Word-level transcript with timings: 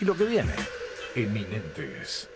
y 0.00 0.04
lo 0.04 0.16
que 0.16 0.24
viene. 0.24 0.52
Eminentes. 1.14 2.28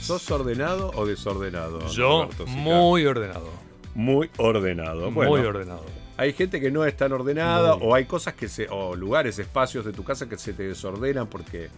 ¿Sos 0.00 0.28
ordenado 0.30 0.90
o 0.96 1.06
desordenado? 1.06 1.86
Yo, 1.88 2.28
muy 2.46 3.06
ordenado. 3.06 3.50
muy 3.94 4.30
ordenado. 4.38 5.10
Bueno, 5.10 5.30
Muy 5.30 5.40
ordenado. 5.42 5.84
Hay 6.20 6.34
gente 6.34 6.60
que 6.60 6.70
no 6.70 6.84
es 6.84 6.94
tan 6.98 7.12
ordenada 7.12 7.74
o 7.76 7.94
hay 7.94 8.04
cosas 8.04 8.34
que 8.34 8.46
se 8.46 8.68
o 8.68 8.94
lugares, 8.94 9.38
espacios 9.38 9.86
de 9.86 9.92
tu 9.94 10.04
casa 10.04 10.28
que 10.28 10.36
se 10.36 10.52
te 10.52 10.64
desordenan 10.64 11.26
porque 11.28 11.70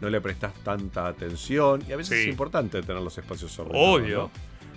no 0.00 0.08
le 0.08 0.22
prestas 0.22 0.54
tanta 0.64 1.06
atención 1.06 1.82
y 1.86 1.92
a 1.92 1.96
veces 1.96 2.16
Sí. 2.16 2.22
es 2.24 2.30
importante 2.30 2.80
tener 2.82 3.02
los 3.02 3.18
espacios 3.18 3.58
ordenados. 3.58 4.00
Obvio. 4.00 4.18
¿no? 4.22 4.30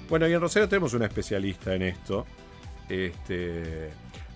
Bueno, 0.09 0.27
y 0.27 0.33
en 0.33 0.41
Rosario 0.41 0.67
tenemos 0.67 0.93
una 0.93 1.05
especialista 1.05 1.73
en 1.73 1.83
esto. 1.83 2.25
Este, 2.89 3.91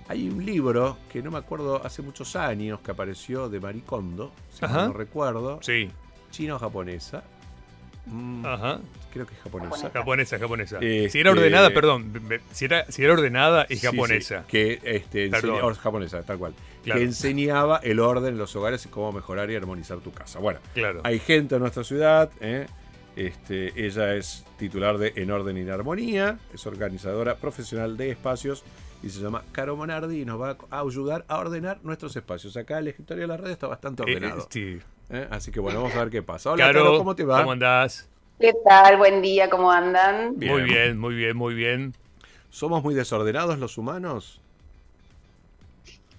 hay 0.08 0.30
un 0.30 0.45
libro 0.45 0.98
que 1.12 1.22
no 1.22 1.31
me 1.31 1.38
acuerdo 1.38 1.86
hace 1.86 2.02
muchos 2.02 2.38
años 2.38 2.80
que 2.80 2.92
apareció 2.92 3.50
de 3.50 3.59
Maricondo, 3.59 4.31
si 4.50 4.64
Ajá. 4.64 4.88
no 4.88 4.94
recuerdo, 4.94 5.59
Sí. 5.62 5.90
china 6.31 6.56
o 6.56 6.59
japonesa. 6.59 7.23
Mm, 8.09 8.45
Ajá. 8.45 8.79
creo 9.11 9.25
que 9.27 9.34
es 9.35 9.39
japonesa. 9.41 9.89
Japonesa, 9.91 10.39
japonesa. 10.39 10.75
Este- 10.77 11.09
Si 11.09 11.20
era 11.20 11.31
ordenada, 11.31 11.70
perdón. 11.73 12.13
Si 12.52 12.66
era, 12.66 12.89
si 12.91 13.03
era 13.03 13.13
ordenada, 13.13 13.63
es 13.70 13.80
Sí, 13.81 13.85
japonesa. 13.88 14.41
sí, 14.41 14.45
que 14.47 14.80
este, 14.83 15.25
enseña- 15.25 15.41
Perdón. 15.41 15.59
or- 15.63 15.75
japonesa, 15.75 16.23
tal 16.23 16.38
cual. 16.38 16.53
Claro. 16.83 16.99
Que 16.99 17.05
enseñaba 17.05 17.77
el 17.83 17.99
orden 17.99 18.33
en 18.33 18.38
los 18.38 18.55
hogares 18.55 18.85
y 18.85 18.89
cómo 18.89 19.11
mejorar 19.11 19.52
y 19.52 19.55
armonizar 19.55 19.97
tu 19.99 20.11
casa. 20.11 20.39
Bueno, 20.39 20.59
Claro. 20.73 21.02
hay 21.03 21.20
gente 21.20 21.55
en 21.55 21.61
nuestra 21.61 21.83
ciudad. 21.83 22.31
¿eh? 22.39 22.66
Este, 23.16 23.86
ella 23.86 24.14
es 24.16 24.45
titular 24.58 24.97
de 24.99 25.11
En 25.16 25.31
Orden 25.31 25.58
y 25.58 25.61
en 25.61 25.71
Armonía, 25.71 26.38
es 26.53 26.67
organizadora 26.67 27.36
profesional 27.38 27.97
de 27.97 28.11
espacios 28.11 28.64
y 29.02 29.09
se 29.09 29.19
llama 29.21 29.44
Caro 29.52 29.75
Monardi 29.75 30.21
y 30.21 30.25
nos 30.25 30.39
va 30.39 30.55
a 30.69 30.80
ayudar 30.81 31.25
a 31.27 31.39
ordenar 31.39 31.80
nuestros 31.83 32.16
espacios. 32.16 32.55
Acá 32.58 32.77
el 32.77 32.88
escritorio 32.89 33.23
de 33.23 33.27
la 33.27 33.38
red 33.38 33.49
está 33.49 33.66
bastante 33.67 34.03
Eh, 34.03 34.05
eh, 34.11 34.16
ordenado. 34.17 34.47
sí. 34.52 34.80
¿Eh? 35.09 35.27
Así 35.30 35.52
que 35.52 35.59
bueno, 35.59 35.81
vamos 35.81 35.95
a 35.95 36.00
ver 36.00 36.09
qué 36.09 36.23
pasa. 36.23 36.52
Hola, 36.52 36.66
Caro, 36.66 36.83
Caro, 36.83 36.97
¿cómo 36.97 37.16
te 37.16 37.23
va? 37.23 37.39
¿Cómo 37.39 37.52
andás? 37.52 38.08
¿Qué 38.39 38.53
tal? 38.67 38.97
Buen 38.97 39.22
día, 39.22 39.49
¿cómo 39.49 39.72
andan? 39.72 40.38
Bien. 40.38 40.52
Muy 40.52 40.61
bien, 40.64 40.97
muy 40.97 41.16
bien, 41.16 41.36
muy 41.36 41.53
bien. 41.53 41.94
¿Somos 42.49 42.83
muy 42.83 42.94
desordenados 42.94 43.59
los 43.59 43.77
humanos? 43.77 44.39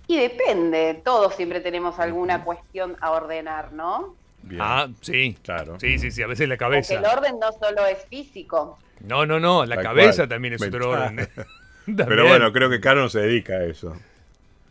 Y 0.06 0.18
depende, 0.18 1.00
todos 1.04 1.34
siempre 1.34 1.60
tenemos 1.60 1.98
alguna 1.98 2.44
cuestión 2.44 2.96
a 3.00 3.10
ordenar, 3.10 3.72
¿no? 3.72 4.14
Bien. 4.42 4.60
Ah, 4.64 4.88
sí. 5.00 5.36
claro. 5.42 5.78
Sí, 5.78 5.98
sí, 5.98 6.10
sí, 6.10 6.22
a 6.22 6.26
veces 6.26 6.48
la 6.48 6.56
Porque 6.56 6.76
el 6.78 6.84
cabeza. 6.84 7.12
orden 7.16 7.38
no 7.38 7.52
solo 7.52 7.86
es 7.86 8.04
físico. 8.06 8.78
No, 9.00 9.26
no, 9.26 9.38
no, 9.38 9.64
la 9.66 9.80
cabeza 9.82 10.22
cual. 10.22 10.28
también 10.30 10.54
es 10.54 10.62
otro 10.62 10.90
orden. 10.90 11.28
Pero 11.96 12.26
bueno, 12.26 12.52
creo 12.52 12.68
que 12.70 12.80
Caro 12.80 13.02
no 13.02 13.08
se 13.08 13.20
dedica 13.20 13.54
a 13.54 13.64
eso. 13.64 13.96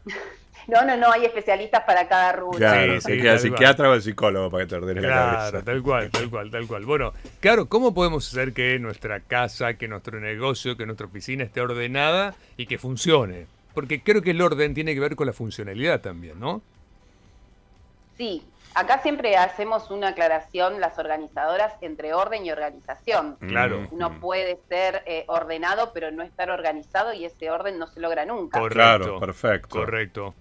No, 0.67 0.83
no, 0.83 0.97
no, 0.97 1.11
hay 1.11 1.23
especialistas 1.25 1.83
para 1.85 2.07
cada 2.07 2.33
rubro. 2.33 2.57
Claro, 2.57 2.99
Sí, 2.99 3.13
sí, 3.13 3.21
queda 3.21 3.33
el 3.33 3.39
psiquiatra 3.39 3.89
o 3.89 3.93
el 3.93 4.01
psicólogo 4.01 4.51
para 4.51 4.65
que 4.65 4.69
te 4.69 4.75
ordene 4.75 5.01
la 5.01 5.07
Claro, 5.07 5.37
cabeza. 5.37 5.63
tal 5.63 5.81
cual, 5.81 6.11
tal 6.11 6.29
cual, 6.29 6.51
tal 6.51 6.67
cual. 6.67 6.85
Bueno, 6.85 7.13
claro, 7.39 7.67
¿cómo 7.67 7.93
podemos 7.93 8.27
hacer 8.27 8.53
que 8.53 8.77
nuestra 8.79 9.21
casa, 9.21 9.75
que 9.75 9.87
nuestro 9.87 10.19
negocio, 10.19 10.75
que 10.75 10.85
nuestra 10.85 11.07
oficina 11.07 11.45
esté 11.45 11.61
ordenada 11.61 12.35
y 12.57 12.65
que 12.65 12.77
funcione? 12.77 13.47
Porque 13.73 14.01
creo 14.01 14.21
que 14.21 14.31
el 14.31 14.41
orden 14.41 14.73
tiene 14.73 14.93
que 14.93 14.99
ver 14.99 15.15
con 15.15 15.27
la 15.27 15.33
funcionalidad 15.33 16.01
también, 16.01 16.39
¿no? 16.39 16.61
Sí, 18.17 18.43
acá 18.73 18.99
siempre 19.01 19.37
hacemos 19.37 19.91
una 19.91 20.09
aclaración, 20.09 20.81
las 20.81 20.97
organizadoras, 20.99 21.73
entre 21.81 22.13
orden 22.13 22.45
y 22.45 22.51
organización. 22.51 23.37
Claro. 23.47 23.81
Mm, 23.81 23.87
Uno 23.91 24.19
puede 24.19 24.57
ser 24.67 25.03
eh, 25.05 25.23
ordenado, 25.27 25.91
pero 25.93 26.11
no 26.11 26.23
estar 26.23 26.49
organizado 26.49 27.13
y 27.13 27.25
ese 27.25 27.51
orden 27.51 27.77
no 27.77 27.87
se 27.87 27.99
logra 27.99 28.25
nunca. 28.25 28.59
Correcto. 28.59 28.75
Claro, 28.75 29.19
perfecto. 29.19 29.69
Correcto. 29.69 30.35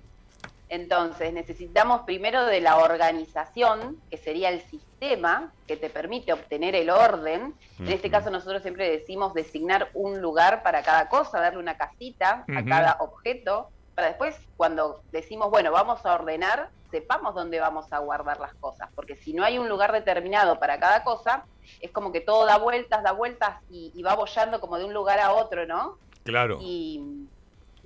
Entonces, 0.68 1.32
necesitamos 1.32 2.02
primero 2.02 2.44
de 2.44 2.60
la 2.60 2.78
organización, 2.78 4.00
que 4.10 4.16
sería 4.16 4.48
el 4.48 4.60
sistema 4.62 5.52
que 5.66 5.76
te 5.76 5.90
permite 5.90 6.32
obtener 6.32 6.74
el 6.74 6.90
orden. 6.90 7.54
En 7.78 7.88
este 7.88 8.10
caso, 8.10 8.30
nosotros 8.30 8.62
siempre 8.62 8.90
decimos 8.90 9.32
designar 9.32 9.90
un 9.94 10.20
lugar 10.20 10.62
para 10.62 10.82
cada 10.82 11.08
cosa, 11.08 11.40
darle 11.40 11.60
una 11.60 11.76
casita 11.76 12.44
a 12.48 12.64
cada 12.64 12.96
objeto, 13.00 13.68
para 13.94 14.08
después, 14.08 14.36
cuando 14.56 15.00
decimos, 15.12 15.50
bueno, 15.50 15.70
vamos 15.70 16.04
a 16.04 16.14
ordenar, 16.14 16.68
sepamos 16.90 17.34
dónde 17.34 17.60
vamos 17.60 17.92
a 17.92 17.98
guardar 17.98 18.40
las 18.40 18.54
cosas. 18.54 18.90
Porque 18.94 19.14
si 19.14 19.32
no 19.32 19.44
hay 19.44 19.58
un 19.58 19.68
lugar 19.68 19.92
determinado 19.92 20.58
para 20.58 20.80
cada 20.80 21.04
cosa, 21.04 21.44
es 21.80 21.92
como 21.92 22.10
que 22.10 22.20
todo 22.20 22.44
da 22.44 22.58
vueltas, 22.58 23.02
da 23.04 23.12
vueltas 23.12 23.56
y, 23.70 23.92
y 23.94 24.02
va 24.02 24.14
bollando 24.14 24.60
como 24.60 24.78
de 24.78 24.84
un 24.84 24.92
lugar 24.92 25.20
a 25.20 25.32
otro, 25.32 25.66
¿no? 25.66 25.96
Claro. 26.26 26.58
y 26.60 27.28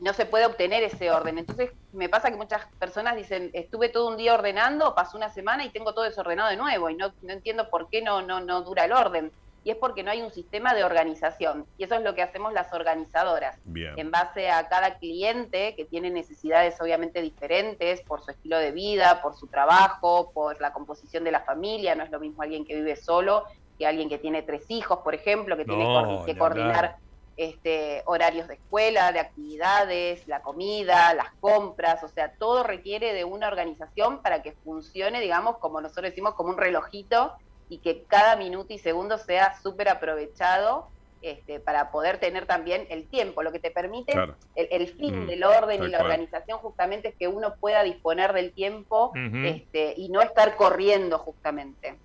no 0.00 0.12
se 0.14 0.26
puede 0.26 0.46
obtener 0.46 0.82
ese 0.82 1.10
orden. 1.10 1.38
Entonces 1.38 1.70
me 1.92 2.08
pasa 2.08 2.30
que 2.30 2.36
muchas 2.36 2.66
personas 2.78 3.16
dicen, 3.16 3.50
estuve 3.52 3.88
todo 3.88 4.08
un 4.08 4.16
día 4.16 4.34
ordenando, 4.34 4.94
pasó 4.94 5.16
una 5.16 5.28
semana 5.28 5.64
y 5.64 5.70
tengo 5.70 5.92
todo 5.92 6.04
desordenado 6.04 6.48
de 6.50 6.56
nuevo 6.56 6.90
y 6.90 6.94
no, 6.94 7.12
no 7.22 7.32
entiendo 7.32 7.68
por 7.68 7.88
qué 7.88 8.02
no, 8.02 8.22
no, 8.22 8.40
no 8.40 8.62
dura 8.62 8.84
el 8.84 8.92
orden. 8.92 9.30
Y 9.62 9.70
es 9.70 9.76
porque 9.76 10.02
no 10.02 10.10
hay 10.10 10.22
un 10.22 10.30
sistema 10.30 10.72
de 10.72 10.84
organización. 10.84 11.66
Y 11.76 11.84
eso 11.84 11.94
es 11.94 12.00
lo 12.00 12.14
que 12.14 12.22
hacemos 12.22 12.54
las 12.54 12.72
organizadoras. 12.72 13.58
Bien. 13.64 13.92
En 13.98 14.10
base 14.10 14.50
a 14.50 14.66
cada 14.68 14.96
cliente 14.96 15.74
que 15.76 15.84
tiene 15.84 16.08
necesidades 16.08 16.80
obviamente 16.80 17.20
diferentes 17.20 18.00
por 18.00 18.22
su 18.22 18.30
estilo 18.30 18.56
de 18.56 18.70
vida, 18.70 19.20
por 19.20 19.36
su 19.36 19.48
trabajo, 19.48 20.30
por 20.32 20.58
la 20.62 20.72
composición 20.72 21.24
de 21.24 21.32
la 21.32 21.40
familia. 21.40 21.94
No 21.94 22.04
es 22.04 22.10
lo 22.10 22.18
mismo 22.18 22.42
alguien 22.42 22.64
que 22.64 22.74
vive 22.74 22.96
solo 22.96 23.44
que 23.78 23.86
alguien 23.86 24.10
que 24.10 24.18
tiene 24.18 24.42
tres 24.42 24.64
hijos, 24.68 24.98
por 24.98 25.14
ejemplo, 25.14 25.56
que 25.56 25.64
tiene 25.64 25.86
que 26.26 26.36
coordinar. 26.36 26.96
Este, 27.42 28.02
horarios 28.04 28.48
de 28.48 28.54
escuela, 28.56 29.12
de 29.12 29.20
actividades, 29.20 30.28
la 30.28 30.42
comida, 30.42 31.14
las 31.14 31.28
compras, 31.40 32.02
o 32.04 32.08
sea, 32.08 32.34
todo 32.38 32.62
requiere 32.64 33.14
de 33.14 33.24
una 33.24 33.48
organización 33.48 34.20
para 34.20 34.42
que 34.42 34.52
funcione, 34.62 35.20
digamos, 35.22 35.56
como 35.56 35.80
nosotros 35.80 36.10
decimos, 36.10 36.34
como 36.34 36.50
un 36.50 36.58
relojito 36.58 37.32
y 37.70 37.78
que 37.78 38.04
cada 38.04 38.36
minuto 38.36 38.74
y 38.74 38.78
segundo 38.78 39.16
sea 39.16 39.58
súper 39.62 39.88
aprovechado 39.88 40.90
este, 41.22 41.60
para 41.60 41.90
poder 41.90 42.18
tener 42.18 42.44
también 42.44 42.86
el 42.90 43.08
tiempo, 43.08 43.42
lo 43.42 43.52
que 43.52 43.58
te 43.58 43.70
permite 43.70 44.12
Claro. 44.12 44.36
el, 44.54 44.68
el 44.70 44.88
fin 44.88 45.24
Mm, 45.24 45.26
del 45.28 45.44
orden 45.44 45.82
y 45.84 45.88
la 45.88 45.98
cual. 45.98 46.10
organización 46.10 46.58
justamente 46.58 47.08
es 47.08 47.14
que 47.18 47.28
uno 47.28 47.54
pueda 47.58 47.82
disponer 47.84 48.34
del 48.34 48.52
tiempo 48.52 49.12
este, 49.46 49.94
y 49.96 50.10
no 50.10 50.20
estar 50.20 50.56
corriendo 50.56 51.18
justamente. 51.18 51.98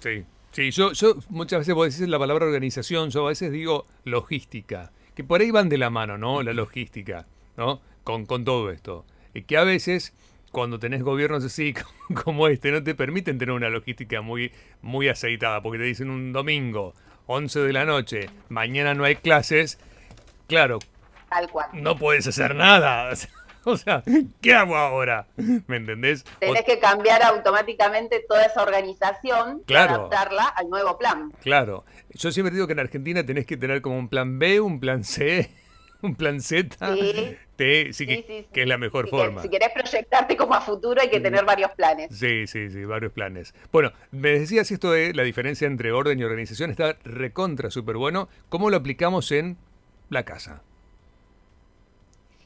Sí, 0.00 0.24
sí, 0.52 0.70
yo, 0.70 0.92
yo 0.92 1.16
muchas 1.28 1.60
veces 1.60 1.74
vos 1.74 1.92
decís 1.92 2.08
la 2.08 2.18
palabra 2.18 2.46
organización, 2.46 3.10
yo 3.10 3.26
a 3.26 3.30
veces 3.30 3.50
digo 3.52 3.86
logística, 4.04 4.92
que 5.14 5.24
por 5.24 5.40
ahí 5.40 5.50
van 5.50 5.68
de 5.68 5.78
la 5.78 5.90
mano, 5.90 6.16
¿no? 6.18 6.42
La 6.42 6.52
logística, 6.52 7.26
¿no? 7.56 7.80
Con, 8.04 8.26
con 8.26 8.44
todo 8.44 8.70
esto. 8.70 9.04
Y 9.34 9.42
que 9.42 9.56
a 9.56 9.64
veces, 9.64 10.14
cuando 10.50 10.78
tenés 10.78 11.02
gobiernos 11.02 11.44
así 11.44 11.74
como 12.24 12.48
este, 12.48 12.70
no 12.70 12.82
te 12.82 12.94
permiten 12.94 13.38
tener 13.38 13.54
una 13.54 13.68
logística 13.68 14.20
muy, 14.22 14.52
muy 14.80 15.08
aceitada, 15.08 15.62
porque 15.62 15.78
te 15.78 15.84
dicen 15.84 16.10
un 16.10 16.32
domingo, 16.32 16.94
11 17.26 17.60
de 17.60 17.72
la 17.72 17.84
noche, 17.84 18.30
mañana 18.48 18.94
no 18.94 19.04
hay 19.04 19.16
clases, 19.16 19.78
claro, 20.48 20.78
Tal 21.30 21.48
cual. 21.50 21.68
no 21.72 21.96
puedes 21.96 22.26
hacer 22.26 22.54
nada. 22.54 23.10
O 23.64 23.76
sea, 23.76 24.02
¿qué 24.40 24.54
hago 24.54 24.76
ahora? 24.76 25.26
¿Me 25.66 25.76
entendés? 25.76 26.24
O- 26.36 26.38
Tenés 26.40 26.64
que 26.64 26.78
cambiar 26.80 27.22
automáticamente 27.22 28.24
toda 28.28 28.44
esa 28.44 28.62
organización 28.62 29.62
Claro. 29.66 29.92
y 29.92 29.94
adaptarla 29.96 30.44
al 30.48 30.68
nuevo 30.68 30.98
plan. 30.98 31.32
Claro. 31.42 31.84
Yo 32.10 32.32
siempre 32.32 32.52
digo 32.54 32.66
que 32.66 32.72
en 32.72 32.80
Argentina 32.80 33.24
tenés 33.24 33.46
que 33.46 33.56
tener 33.56 33.80
como 33.80 33.98
un 33.98 34.08
plan 34.08 34.38
B, 34.38 34.60
un 34.60 34.80
plan 34.80 35.04
C, 35.04 35.50
un 36.02 36.14
plan 36.16 36.40
Z, 36.40 36.76
Sí. 36.96 37.36
T, 37.54 37.92
sí 37.92 38.06
que, 38.06 38.16
Sí, 38.16 38.24
sí, 38.26 38.38
sí. 38.42 38.46
que 38.52 38.62
es 38.62 38.68
la 38.68 38.78
mejor 38.78 39.04
que- 39.04 39.10
forma. 39.12 39.42
si 39.42 39.48
querés 39.48 39.68
proyectarte 39.72 40.36
como 40.36 40.54
a 40.54 40.60
futuro 40.60 41.00
hay 41.00 41.08
que 41.10 41.20
tener 41.20 41.44
varios 41.44 41.70
planes. 41.72 42.08
Sí, 42.18 42.46
sí, 42.48 42.68
sí, 42.70 42.84
varios 42.84 43.12
planes. 43.12 43.54
Bueno, 43.70 43.92
me 44.10 44.30
decías 44.30 44.70
esto 44.72 44.90
de 44.90 45.14
la 45.14 45.22
diferencia 45.22 45.66
entre 45.68 45.92
orden 45.92 46.18
y 46.18 46.24
organización, 46.24 46.70
está 46.70 46.96
recontra 47.04 47.70
súper 47.70 47.96
bueno. 47.96 48.28
¿Cómo 48.48 48.70
lo 48.70 48.76
aplicamos 48.78 49.30
en 49.30 49.56
la 50.10 50.24
casa? 50.24 50.62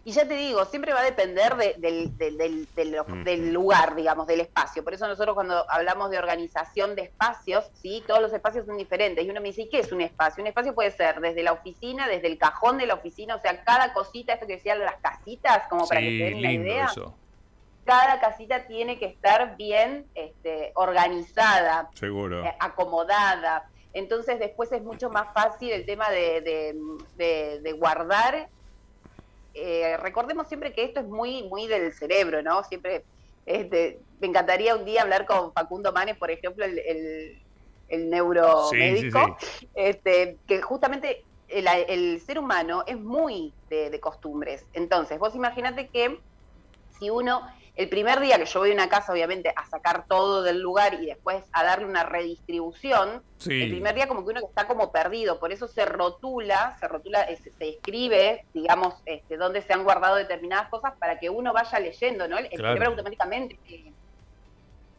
Y 0.08 0.12
ya 0.12 0.26
te 0.28 0.34
digo, 0.36 0.64
siempre 0.66 0.92
va 0.92 1.00
a 1.00 1.04
depender 1.04 1.56
de- 1.56 1.74
del, 1.78 2.16
del- 2.16 3.52
lugar, 3.52 3.96
digamos, 3.96 4.24
del 4.28 4.38
espacio. 4.40 4.84
Por 4.84 4.94
eso 4.94 5.08
nosotros 5.08 5.34
cuando 5.34 5.66
hablamos 5.68 6.10
de 6.10 6.18
organización 6.18 6.94
de 6.94 7.02
espacios, 7.02 7.68
sí, 7.74 8.04
todos 8.06 8.20
los 8.20 8.32
espacios 8.32 8.66
son 8.66 8.76
diferentes. 8.76 9.24
Y 9.24 9.30
uno 9.30 9.40
me 9.40 9.48
dice, 9.48 9.62
¿y 9.62 9.68
qué 9.68 9.80
es 9.80 9.90
un 9.90 10.00
espacio? 10.02 10.42
Un 10.42 10.46
espacio 10.46 10.76
puede 10.76 10.92
ser 10.92 11.18
desde 11.20 11.42
la 11.42 11.50
oficina, 11.50 12.06
desde 12.06 12.28
el 12.28 12.38
cajón 12.38 12.78
de 12.78 12.86
la 12.86 12.94
oficina, 12.94 13.34
o 13.34 13.40
sea, 13.40 13.64
cada 13.64 13.92
cosita, 13.92 14.34
esto 14.34 14.46
que 14.46 14.52
decían 14.54 14.78
las 14.78 14.94
casitas, 15.02 15.64
como 15.68 15.88
para 15.88 16.00
que 16.00 16.06
sí, 16.10 16.18
se 16.18 16.24
den 16.26 16.34
una 16.38 16.52
idea. 16.52 16.84
eso. 16.84 17.18
Cada 17.84 18.20
casita 18.20 18.64
tiene 18.68 19.00
que 19.00 19.06
estar 19.06 19.56
bien 19.56 20.08
este, 20.14 20.70
organizada, 20.76 21.90
Seguro. 21.94 22.44
eh, 22.44 22.54
acomodada. 22.60 23.64
Entonces 23.92 24.38
después 24.38 24.70
es 24.70 24.82
mucho 24.82 25.10
más 25.10 25.32
fácil 25.34 25.72
el 25.72 25.84
tema 25.84 26.08
de, 26.10 26.42
de- 26.42 26.74
de- 27.16 27.60
de 27.60 27.72
guardar. 27.72 28.48
Eh, 29.56 29.96
recordemos 29.96 30.46
siempre 30.48 30.72
que 30.72 30.84
esto 30.84 31.00
es 31.00 31.06
muy, 31.06 31.42
muy 31.44 31.66
del 31.66 31.92
cerebro, 31.92 32.42
¿no? 32.42 32.62
Siempre 32.64 33.04
Este, 33.46 34.00
me 34.20 34.26
encantaría 34.26 34.74
un 34.74 34.84
día 34.84 35.02
hablar 35.02 35.24
con 35.24 35.52
Facundo 35.52 35.92
Manes, 35.92 36.16
por 36.16 36.30
ejemplo, 36.30 36.64
el, 36.64 36.78
el, 36.80 37.38
el 37.88 38.10
neuromédico, 38.10 39.36
Sí, 39.38 39.46
sí, 39.60 39.68
este, 39.74 40.36
que 40.48 40.60
justamente 40.60 41.22
el, 41.48 41.68
el 41.68 42.20
ser 42.20 42.40
humano 42.40 42.82
es 42.88 42.98
muy 42.98 43.52
de, 43.70 43.88
de 43.90 44.00
costumbres. 44.00 44.66
Entonces, 44.72 45.18
vos 45.20 45.34
imaginate 45.36 45.86
que 45.88 46.18
si 46.98 47.08
uno, 47.08 47.40
el 47.76 47.88
primer 47.90 48.20
día 48.20 48.38
que 48.38 48.46
yo 48.46 48.60
voy 48.60 48.70
a 48.70 48.74
una 48.74 48.88
casa, 48.88 49.12
obviamente, 49.12 49.52
a 49.54 49.66
sacar 49.66 50.06
todo 50.08 50.42
del 50.42 50.60
lugar 50.60 50.94
y 50.94 51.06
después 51.06 51.44
a 51.52 51.62
darle 51.62 51.84
una 51.84 52.04
redistribución, 52.04 53.22
Sí. 53.38 53.62
el 53.62 53.68
primer 53.68 53.94
día 53.94 54.08
como 54.08 54.24
que 54.24 54.30
uno 54.30 54.40
está 54.40 54.66
como 54.66 54.90
perdido, 54.90 55.38
por 55.38 55.52
eso 55.52 55.68
se 55.68 55.84
rotula, 55.84 56.74
se 56.80 56.88
rotula, 56.88 57.26
se, 57.26 57.52
se 57.52 57.68
escribe, 57.68 58.42
digamos, 58.54 58.94
este, 59.04 59.36
dónde 59.36 59.60
se 59.60 59.74
han 59.74 59.84
guardado 59.84 60.16
determinadas 60.16 60.68
cosas 60.70 60.94
para 60.98 61.18
que 61.18 61.28
uno 61.28 61.52
vaya 61.52 61.78
leyendo, 61.78 62.26
¿no? 62.28 62.38
El, 62.38 62.48
Claro. 62.48 62.68
cerebro 62.68 62.88
automáticamente. 62.90 63.60
eh, 63.68 63.92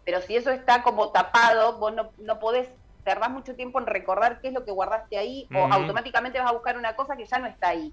Pero 0.03 0.21
si 0.21 0.35
eso 0.35 0.51
está 0.51 0.83
como 0.83 1.11
tapado, 1.11 1.79
vos 1.79 1.93
no, 1.93 2.11
no 2.17 2.39
podés, 2.39 2.69
tardás 3.03 3.31
mucho 3.31 3.55
tiempo 3.55 3.79
en 3.79 3.87
recordar 3.87 4.39
qué 4.39 4.49
es 4.49 4.53
lo 4.53 4.63
que 4.63 4.71
guardaste 4.71 5.17
ahí, 5.17 5.49
o 5.55 5.65
automáticamente 5.73 6.39
vas 6.39 6.49
a 6.49 6.53
buscar 6.53 6.77
una 6.77 6.95
cosa 6.95 7.17
que 7.17 7.25
ya 7.25 7.39
no 7.39 7.47
está 7.47 7.69
ahí. 7.69 7.91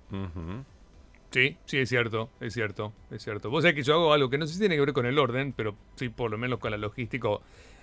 Sí, 1.34 1.56
sí, 1.66 1.78
es 1.78 1.88
cierto, 1.88 2.30
es 2.40 2.54
cierto, 2.54 2.92
es 3.10 3.22
cierto. 3.24 3.50
Vos 3.50 3.64
sabés 3.64 3.74
que 3.74 3.82
yo 3.82 3.94
hago 3.94 4.12
algo 4.14 4.30
que 4.30 4.38
no 4.38 4.46
sé 4.46 4.52
si 4.54 4.60
tiene 4.60 4.76
que 4.76 4.80
ver 4.82 4.92
con 4.92 5.04
el 5.04 5.18
orden, 5.18 5.52
pero 5.52 5.74
sí 5.96 6.08
por 6.08 6.30
lo 6.30 6.38
menos 6.38 6.60
con 6.60 6.70
la 6.70 6.76
logística. 6.76 7.28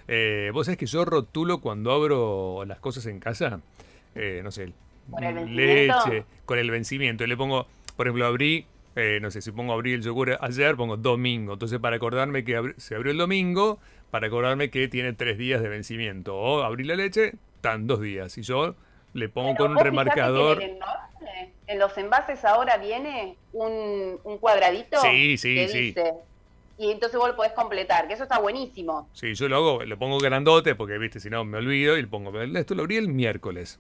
Eh, 0.08 0.52
vos 0.54 0.66
sabés 0.68 0.78
que 0.80 0.86
yo 0.86 1.04
rotulo 1.04 1.60
cuando 1.60 1.92
abro 1.92 2.64
las 2.66 2.80
cosas 2.80 3.06
en 3.08 3.20
casa, 3.20 3.60
eh, 4.16 4.40
no 4.42 4.52
sé, 4.52 4.72
¿Con 5.10 5.22
el 5.26 5.54
leche, 5.56 6.24
con 6.46 6.60
el 6.60 6.72
vencimiento. 6.72 7.26
Y 7.26 7.28
le 7.28 7.36
pongo, 7.36 7.68
por 7.98 8.08
ejemplo, 8.08 8.26
abrí, 8.26 8.66
eh, 8.96 9.20
no 9.22 9.30
sé, 9.32 9.42
si 9.42 9.52
pongo 9.52 9.74
abrí 9.74 9.92
el 9.92 10.02
yogur 10.02 10.38
ayer, 10.40 10.78
pongo 10.78 10.96
domingo. 10.96 11.52
Entonces, 11.54 11.78
para 11.80 11.98
acordarme 11.98 12.46
que 12.46 12.58
abri- 12.58 12.76
se 12.78 12.96
abrió 12.96 13.12
el 13.12 13.18
domingo, 13.18 13.80
para 14.12 14.28
acordarme 14.28 14.70
que 14.70 14.88
tiene 14.88 15.12
tres 15.12 15.38
días 15.38 15.62
de 15.62 15.68
vencimiento. 15.68 16.38
O 16.38 16.64
abrí 16.64 16.86
la 16.86 16.96
leche, 16.96 17.34
tan 17.60 17.86
dos 17.86 18.00
días. 18.00 18.38
Y 18.38 18.44
yo 18.44 18.76
le 19.14 19.30
pongo 19.30 19.56
con 19.56 19.72
un 19.72 19.78
que 19.78 19.84
remarcador. 19.84 20.62
En, 20.62 20.72
el 20.72 20.80
norte, 20.80 21.54
en 21.68 21.80
los 21.80 21.98
envases 21.98 22.44
ahora 22.46 22.78
viene 22.78 23.36
un, 23.54 24.20
un 24.24 24.38
cuadradito 24.38 25.00
Sí, 25.02 25.38
sí, 25.38 25.56
que 25.56 25.68
sí. 25.68 25.80
dice, 25.80 26.14
y 26.78 26.92
entonces 26.92 27.20
vos 27.20 27.30
lo 27.30 27.36
podés 27.36 27.52
completar, 27.54 28.08
que 28.08 28.14
eso 28.14 28.24
está 28.24 28.40
buenísimo. 28.40 29.08
Sí, 29.14 29.34
yo 29.36 29.48
lo 29.48 29.58
hago, 29.58 29.84
lo 29.86 29.98
pongo 30.00 30.18
grandote 30.18 30.74
porque, 30.76 30.98
viste, 30.98 31.20
si 31.20 31.30
no 31.30 31.46
me 31.46 31.60
olvido 31.60 31.98
y 31.98 32.02
le 32.02 32.08
pongo, 32.08 32.42
esto 32.42 32.74
lo 32.74 32.82
abrí 32.84 32.98
el 32.98 33.08
miércoles, 33.08 33.80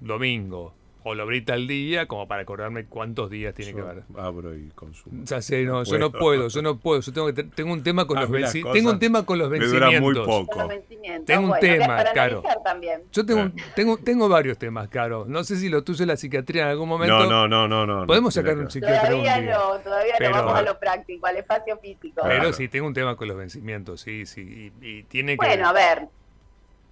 domingo, 0.00 0.72
o 1.06 1.14
lo 1.14 1.22
abrí 1.22 1.42
tal 1.42 1.66
día 1.68 2.06
como 2.06 2.26
para 2.26 2.42
acordarme 2.42 2.86
cuántos 2.86 3.30
días 3.30 3.54
tiene 3.54 3.74
que 3.74 3.80
haber. 3.80 4.02
abro 4.16 4.56
y 4.56 4.70
consumo. 4.74 5.22
Ya 5.24 5.40
sé, 5.42 5.62
no, 5.64 5.74
No 5.74 5.84
yo 5.84 5.98
no 5.98 6.10
puedo. 6.10 6.48
yo 6.48 6.62
no 6.62 6.78
puedo, 6.78 7.00
yo 7.00 7.12
tengo, 7.12 7.26
que 7.28 7.32
te- 7.34 7.44
tengo 7.44 7.72
un 7.72 7.82
tema 7.82 8.06
con 8.06 8.18
los 8.18 8.28
mí 8.30 8.40
las 8.40 8.54
venci- 8.54 8.62
cosas 8.62 8.72
tengo 8.74 8.90
un 8.90 8.98
tema 8.98 9.24
con 9.26 9.38
los 9.38 9.50
Me 9.50 9.58
vencimientos. 9.58 9.90
dura 9.92 10.00
muy 10.00 10.46
poco. 10.46 10.68
vencimientos. 10.68 11.26
Tengo 11.26 11.42
un 11.42 11.48
Bueno, 11.50 11.60
tema, 11.60 11.98
analizar 12.00 12.58
también. 12.64 13.02
Yo 13.12 13.24
tengo, 13.26 13.42
un- 13.42 13.54
tengo, 13.76 13.96
tengo 13.98 14.28
varios 14.28 14.58
temas, 14.58 14.88
Caro. 14.88 15.24
No 15.28 15.44
sé 15.44 15.56
si 15.56 15.68
lo 15.68 15.84
tuyo 15.84 16.02
es 16.04 16.08
la 16.08 16.16
psiquiatría 16.16 16.62
en 16.62 16.68
algún 16.70 16.88
momento. 16.88 17.18
No, 17.28 17.46
no, 17.46 17.68
no, 17.68 17.86
no, 17.86 18.00
no. 18.00 18.06
Podemos 18.06 18.32
sacar 18.34 18.56
un 18.58 18.70
psiquiatra 18.70 19.14
un 19.14 19.22
Todavía 19.22 19.40
día. 19.42 19.52
no, 19.58 19.78
todavía 19.80 20.14
Pero- 20.18 20.30
no 20.30 20.36
vamos 20.36 20.54
a 20.58 20.62
lo 20.62 20.78
práctico, 20.78 21.26
al 21.26 21.36
espacio 21.36 21.76
físico. 21.78 22.20
Pero 22.22 22.34
Claro. 22.34 22.52
sí, 22.54 22.68
tengo 22.68 22.86
un 22.86 22.94
tema 22.94 23.14
con 23.16 23.28
los 23.28 23.36
vencimientos, 23.36 24.00
sí, 24.00 24.24
sí. 24.26 24.72
Y, 24.80 24.86
y 24.88 25.02
tiene 25.04 25.32
que. 25.32 25.46
Bueno, 25.46 25.68
a 25.68 25.72
ver, 25.72 26.08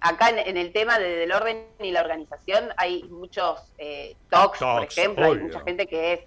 acá 0.03 0.29
en, 0.29 0.39
en 0.39 0.57
el 0.57 0.71
tema 0.71 0.99
de- 0.99 1.15
del 1.17 1.31
orden 1.31 1.65
y 1.79 1.91
la 1.91 2.01
organización 2.01 2.69
hay 2.77 3.03
muchos 3.03 3.59
eh, 3.77 4.15
talks, 4.29 4.59
por 4.59 4.83
ejemplo, 4.83 5.25
hay 5.25 5.35
mucha 5.39 5.61
gente 5.61 5.87
que 5.87 6.13
es 6.13 6.19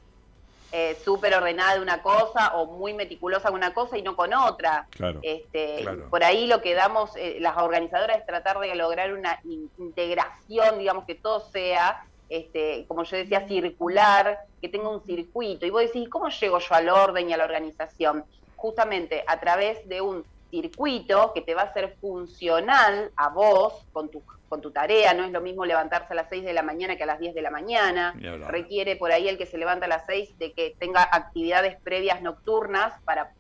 eh, 0.73 0.96
súper 1.05 1.32
ordenada 1.34 1.75
de 1.75 1.81
una 1.81 2.02
cosa 2.02 2.56
o 2.56 2.67
muy 2.67 2.93
meticulosa 2.93 3.49
con 3.49 3.55
una 3.56 3.73
cosa 3.73 3.96
y 3.96 4.02
no 4.02 4.17
con 4.17 4.34
otra. 4.34 4.87
Claro. 4.90 5.20
Este, 5.23 5.78
Claro. 5.82 6.11
Por 6.11 6.25
ahí 6.25 6.46
lo 6.49 6.61
que 6.61 6.75
damos 6.75 7.14
eh, 7.17 7.37
las 7.40 7.56
organizadoras 7.56 8.19
es 8.19 8.26
tratar 8.26 8.58
de 8.58 8.75
lograr 8.75 9.12
una 9.12 9.38
in- 9.44 9.70
integración, 9.78 10.78
digamos, 10.78 11.05
que 11.05 11.14
todo 11.14 11.40
sea, 11.50 12.05
este, 12.28 12.84
como 12.88 13.05
yo 13.05 13.17
decía, 13.17 13.46
circular, 13.46 14.40
que 14.61 14.69
tenga 14.69 14.88
un 14.88 15.05
circuito. 15.05 15.67
Y 15.67 15.70
vos 15.70 15.82
decís, 15.82 16.08
¿cómo 16.08 16.28
llego 16.31 16.58
yo 16.58 16.75
al 16.75 16.88
orden 16.88 17.31
y 17.31 17.32
a 17.32 17.37
la 17.37 17.44
organización? 17.44 18.25
Justamente 18.56 19.23
a 19.26 19.38
través 19.38 19.88
de 19.88 20.00
un 20.00 20.25
circuito 20.51 21.33
que 21.35 21.41
te 21.41 21.55
va 21.55 21.63
a 21.63 21.73
ser 21.73 21.97
funcional 22.01 23.11
a 23.17 23.29
vos 23.29 23.85
con 23.93 24.09
tu, 24.11 24.23
con 24.49 24.61
tu 24.61 24.71
tarea. 24.71 25.15
No 25.15 25.25
es 25.25 25.33
lo 25.33 25.41
mismo 25.41 25.65
levantarse 25.65 26.13
a 26.13 26.17
las 26.17 26.29
6 26.29 26.45
de 26.45 26.53
la 26.53 26.63
mañana 26.63 26.97
que 26.97 27.03
a 27.03 27.07
las 27.07 27.19
10 27.19 27.35
de 27.35 27.43
la 27.43 27.51
mañana 27.51 28.15
requiere 28.49 28.97
por 28.97 29.13
ahí 29.13 29.29
el 29.29 29.39
que 29.39 29.47
se 29.47 29.59
levanta 29.59 29.87
a 29.87 29.89
las 29.89 30.07
6 30.07 30.39
de 30.39 30.53
que 30.53 30.75
tenga 30.79 31.03
actividades 31.03 31.81
previas 31.81 32.23
nocturnas 32.23 32.95
para 33.05 33.33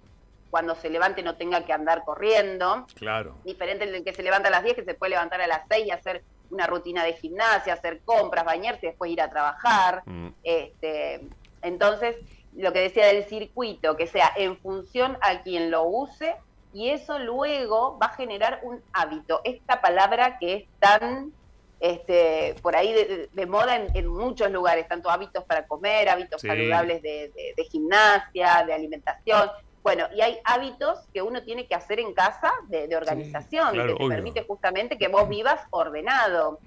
cuando 0.50 0.74
se 0.74 0.90
levante 0.90 1.22
no 1.22 1.36
tenga 1.36 1.64
que 1.64 1.72
andar 1.72 2.04
corriendo. 2.04 2.86
Claro. 2.94 3.36
Diferente 3.44 3.86
del 3.86 4.04
que 4.04 4.14
se 4.14 4.22
levanta 4.22 4.48
a 4.48 4.52
las 4.52 4.64
10 4.64 4.76
que 4.76 4.84
se 4.84 4.94
puede 4.94 5.10
levantar 5.10 5.40
a 5.40 5.46
las 5.46 5.62
6 5.68 5.86
y 5.86 5.90
hacer 5.90 6.22
una 6.50 6.66
rutina 6.66 7.04
de 7.04 7.14
gimnasia, 7.14 7.74
hacer 7.74 8.00
compras, 8.04 8.44
bañarse 8.44 8.86
y 8.86 8.88
después 8.90 9.10
ir 9.10 9.20
a 9.20 9.30
trabajar. 9.30 10.02
Mm. 10.06 10.28
Este, 10.44 11.20
entonces, 11.62 12.16
lo 12.54 12.72
que 12.72 12.80
decía 12.80 13.06
del 13.06 13.24
circuito, 13.24 13.96
que 13.96 14.06
sea 14.06 14.32
en 14.36 14.56
función 14.56 15.18
a 15.20 15.42
quien 15.42 15.70
lo 15.70 15.84
use 15.84 16.36
y 16.72 16.90
eso 16.90 17.18
luego 17.18 17.98
va 17.98 18.06
a 18.06 18.14
generar 18.16 18.60
un 18.62 18.82
hábito. 18.92 19.40
Esta 19.44 19.80
palabra 19.80 20.38
que 20.38 20.54
es 20.54 20.64
tan 20.78 21.32
este, 21.80 22.54
por 22.62 22.74
ahí 22.74 22.92
de, 22.92 23.28
de 23.32 23.46
moda 23.46 23.76
en, 23.76 23.88
en 23.94 24.06
muchos 24.06 24.50
lugares, 24.50 24.88
tanto 24.88 25.10
hábitos 25.10 25.44
para 25.44 25.66
comer, 25.66 26.08
hábitos 26.08 26.40
Sí. 26.40 26.48
saludables 26.48 27.02
de, 27.02 27.30
de- 27.34 27.54
de 27.56 27.64
gimnasia, 27.64 28.64
de 28.66 28.72
alimentación. 28.72 29.50
Bueno, 29.82 30.06
y 30.16 30.20
hay 30.20 30.38
hábitos 30.44 30.98
que 31.14 31.22
uno 31.22 31.44
tiene 31.44 31.66
que 31.68 31.74
hacer 31.76 32.00
en 32.00 32.12
casa 32.12 32.50
de, 32.68 32.88
de 32.88 32.96
organización, 32.96 33.70
claro, 33.72 33.88
que 33.92 33.94
te 33.98 34.04
obvio. 34.04 34.16
permite 34.16 34.44
justamente 34.44 34.98
que 34.98 35.06
vos 35.08 35.28
vivas 35.28 35.60
ordenado. 35.70 36.58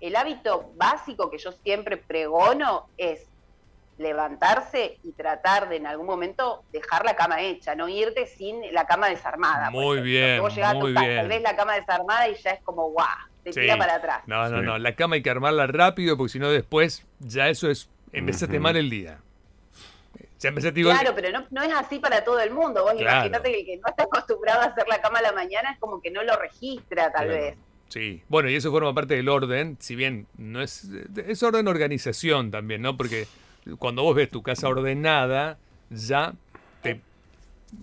El 0.00 0.14
hábito 0.16 0.72
básico 0.74 1.30
que 1.30 1.38
yo 1.38 1.52
siempre 1.52 1.96
pregono 1.96 2.88
es 2.98 3.26
levantarse 3.98 4.98
y 5.02 5.12
tratar 5.12 5.68
de 5.68 5.76
en 5.76 5.86
algún 5.86 6.06
momento 6.06 6.64
dejar 6.72 7.04
la 7.04 7.16
cama 7.16 7.40
hecha, 7.42 7.74
no 7.74 7.88
irte 7.88 8.26
sin 8.26 8.60
la 8.72 8.86
cama 8.86 9.08
desarmada. 9.08 9.70
Muy 9.70 9.98
ejemplo. 9.98 10.02
bien, 10.04 10.40
vos 10.42 10.54
llegás 10.54 10.70
a 10.70 10.74
tu 10.74 10.80
muy 10.80 10.94
casa, 10.94 11.06
bien. 11.06 11.28
ves 11.28 11.42
la 11.42 11.56
cama 11.56 11.74
desarmada 11.74 12.28
y 12.28 12.34
ya 12.36 12.50
es 12.50 12.62
como 12.62 12.90
guau, 12.90 13.06
te 13.42 13.52
Sí. 13.52 13.60
tira 13.60 13.76
para 13.76 13.94
atrás. 13.96 14.22
No, 14.26 14.48
no, 14.48 14.60
Sí. 14.60 14.66
no. 14.66 14.78
La 14.78 14.94
cama 14.94 15.16
hay 15.16 15.22
que 15.22 15.30
armarla 15.30 15.66
rápido 15.66 16.16
porque 16.16 16.32
si 16.32 16.38
no 16.38 16.50
después 16.50 17.06
ya 17.20 17.48
eso 17.48 17.70
es. 17.70 17.88
Empezaste 18.12 18.56
Ujú. 18.56 18.62
mal 18.62 18.76
el 18.76 18.88
día. 18.88 19.18
Ya 20.38 20.50
empezaste 20.50 20.80
igual. 20.80 20.98
Claro, 20.98 21.14
pero 21.14 21.30
no, 21.32 21.46
no 21.50 21.62
es 21.62 21.72
así 21.74 21.98
para 21.98 22.22
todo 22.22 22.38
el 22.40 22.50
mundo. 22.50 22.82
Vos 22.82 22.92
Claro. 22.94 23.16
imaginate 23.26 23.50
que 23.52 23.60
el 23.60 23.66
que 23.66 23.76
no 23.78 23.88
está 23.88 24.04
acostumbrado 24.04 24.60
a 24.62 24.64
hacer 24.66 24.86
la 24.88 25.00
cama 25.00 25.18
a 25.18 25.22
la 25.22 25.32
mañana 25.32 25.72
es 25.72 25.78
como 25.78 26.00
que 26.00 26.10
no 26.10 26.22
lo 26.22 26.36
registra 26.36 27.10
tal 27.12 27.26
Claro. 27.26 27.42
vez. 27.42 27.56
Sí, 27.88 28.22
bueno, 28.28 28.48
y 28.50 28.54
eso 28.56 28.70
forma 28.70 28.92
parte 28.94 29.14
del 29.14 29.28
orden, 29.28 29.76
si 29.80 29.94
bien 29.96 30.26
no 30.36 30.60
es, 30.60 30.88
es 31.26 31.42
orden 31.42 31.68
organización 31.68 32.50
también, 32.50 32.82
¿no? 32.82 32.96
Porque 32.96 33.26
cuando 33.78 34.02
vos 34.02 34.14
ves 34.14 34.30
tu 34.30 34.42
casa 34.42 34.68
ordenada, 34.68 35.58
ya 35.90 36.34
te 36.82 37.00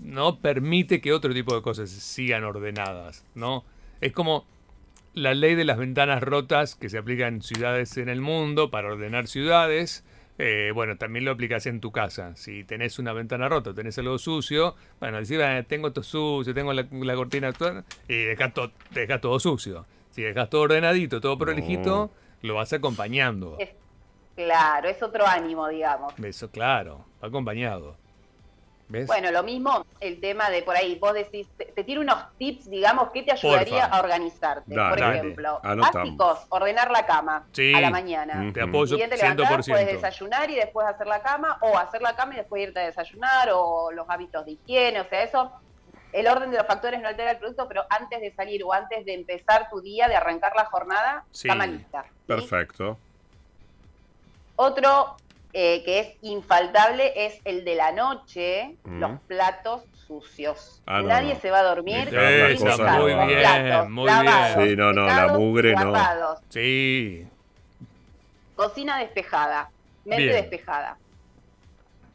no 0.02 0.40
permite 0.40 1.02
que 1.02 1.12
otro 1.14 1.34
tipo 1.34 1.54
de 1.56 1.62
cosas 1.62 1.90
sigan 1.90 2.44
ordenadas, 2.44 3.26
¿no? 3.36 3.64
Es 4.02 4.14
como 4.14 4.46
la 5.14 5.34
ley 5.34 5.56
de 5.56 5.66
las 5.66 5.78
ventanas 5.78 6.24
rotas 6.24 6.76
que 6.76 6.90
se 6.90 6.98
aplica 6.98 7.28
en 7.28 7.42
ciudades 7.42 7.98
en 7.98 8.10
el 8.10 8.22
mundo 8.22 8.72
para 8.72 8.88
ordenar 8.92 9.28
ciudades. 9.28 10.04
eh, 10.40 10.72
bueno, 10.74 10.98
también 10.98 11.26
lo 11.26 11.32
aplicas 11.32 11.68
en 11.68 11.80
tu 11.80 11.92
casa. 11.92 12.36
Si 12.36 12.64
tenés 12.64 12.98
una 12.98 13.14
ventana 13.14 13.48
rota, 13.50 13.72
tenés 13.76 14.00
algo 14.00 14.18
sucio, 14.18 14.74
bueno, 15.00 15.18
decís, 15.18 15.38
"Eh, 15.40 15.64
tengo 15.68 15.90
esto 15.90 16.02
sucio, 16.02 16.56
tengo 16.56 16.74
la, 16.74 16.88
la 16.92 17.14
cortina 17.16 17.50
actual, 17.50 17.86
y 18.08 18.16
dejás, 18.24 18.52
to- 18.52 18.72
todo 19.22 19.40
sucio. 19.40 19.86
Si 20.10 20.24
dejas 20.24 20.50
todo 20.50 20.62
ordenadito, 20.62 21.22
todo 21.22 21.38
prolijito, 21.38 22.12
lo 22.42 22.56
vas 22.56 22.74
acompañando. 22.74 23.58
Claro, 24.36 24.90
es 24.90 25.02
otro 25.04 25.26
ánimo, 25.28 25.68
digamos. 25.68 26.14
Eso, 26.20 26.50
claro, 26.50 27.06
acompañado. 27.22 27.96
¿Ves? 28.90 29.08
Bueno, 29.08 29.32
lo 29.32 29.44
mismo 29.44 29.86
el 30.02 30.20
tema 30.20 30.50
de 30.50 30.62
por 30.62 30.76
ahí, 30.76 31.00
vos 31.00 31.14
decís, 31.14 31.48
te, 31.58 31.66
te 31.66 31.84
tiro 31.84 32.02
unos 32.02 32.18
tips, 32.38 32.70
digamos, 32.70 33.10
que 33.12 33.24
te 33.24 33.32
ayudaría 33.32 33.84
Porfa. 33.84 33.96
a 33.96 34.00
organizarte. 34.02 34.76
Por 34.76 35.00
dale, 35.00 35.18
ejemplo, 35.18 35.60
básicos, 35.64 36.46
ordenar 36.50 36.92
la 36.92 37.06
cama 37.06 37.48
Sí. 37.54 37.74
a 37.74 37.80
la 37.82 37.90
mañana. 37.90 38.36
Mm. 38.36 38.54
Te 38.54 38.60
Ujú. 38.62 38.70
apoyo 38.70 38.98
te 38.98 39.08
levantás, 39.08 39.48
puedes 39.50 39.66
100%. 39.66 39.86
desayunar 39.94 40.50
y 40.52 40.56
después 40.56 40.86
hacer 40.88 41.08
la 41.08 41.22
cama, 41.22 41.58
o 41.62 41.78
hacer 41.78 42.02
la 42.02 42.16
cama 42.16 42.34
y 42.34 42.38
después 42.38 42.62
irte 42.62 42.82
a 42.82 42.86
desayunar, 42.86 43.50
o 43.54 43.92
los 43.92 44.08
hábitos 44.10 44.46
de 44.46 44.52
higiene, 44.52 45.00
o 45.02 45.06
sea, 45.08 45.24
eso, 45.24 45.52
el 46.12 46.28
orden 46.28 46.52
de 46.52 46.58
los 46.58 46.68
factores 46.68 47.02
no 47.02 47.08
altera 47.08 47.32
el 47.32 47.38
producto, 47.40 47.68
pero 47.68 47.86
antes 47.90 48.20
de 48.20 48.32
salir 48.36 48.64
o 48.64 48.74
antes 48.74 49.06
de 49.06 49.14
empezar 49.16 49.70
tu 49.72 49.82
día, 49.82 50.08
de 50.08 50.16
arrancar 50.16 50.54
la 50.56 50.66
jornada, 50.66 51.24
Sí. 51.32 51.48
cama 51.48 51.66
lista. 51.66 52.04
¿sí? 52.04 52.10
Perfecto. 52.28 53.00
Otro 54.56 55.16
eh, 55.56 55.84
que 55.84 56.00
es 56.00 56.08
infaltable 56.24 57.14
es 57.28 57.40
el 57.46 57.64
de 57.64 57.76
la 57.76 57.92
noche, 57.92 58.76
Mm. 58.84 59.00
los 59.00 59.20
platos 59.28 59.84
sucios. 60.08 60.82
Ah, 60.88 61.02
no, 61.02 61.08
Nadie 61.10 61.36
no. 61.36 61.40
se 61.40 61.52
va 61.52 61.60
a 61.60 61.64
dormir 61.64 62.12
las 62.12 62.60
sin 62.60 62.68
muy 63.00 63.14
bien, 63.26 63.40
platos 63.40 63.90
muy 63.90 64.06
lavados, 64.08 64.56
bien. 64.58 64.70
Sí, 64.70 64.76
no, 64.76 64.94
no, 64.94 65.06
la 65.06 65.28
mugre 65.28 65.76
no. 65.76 65.94
Sí, 66.50 67.28
Cocina 68.56 69.00
despejada, 69.00 69.70
mente 70.06 70.24
Bien. 70.26 70.36
despejada. 70.36 70.98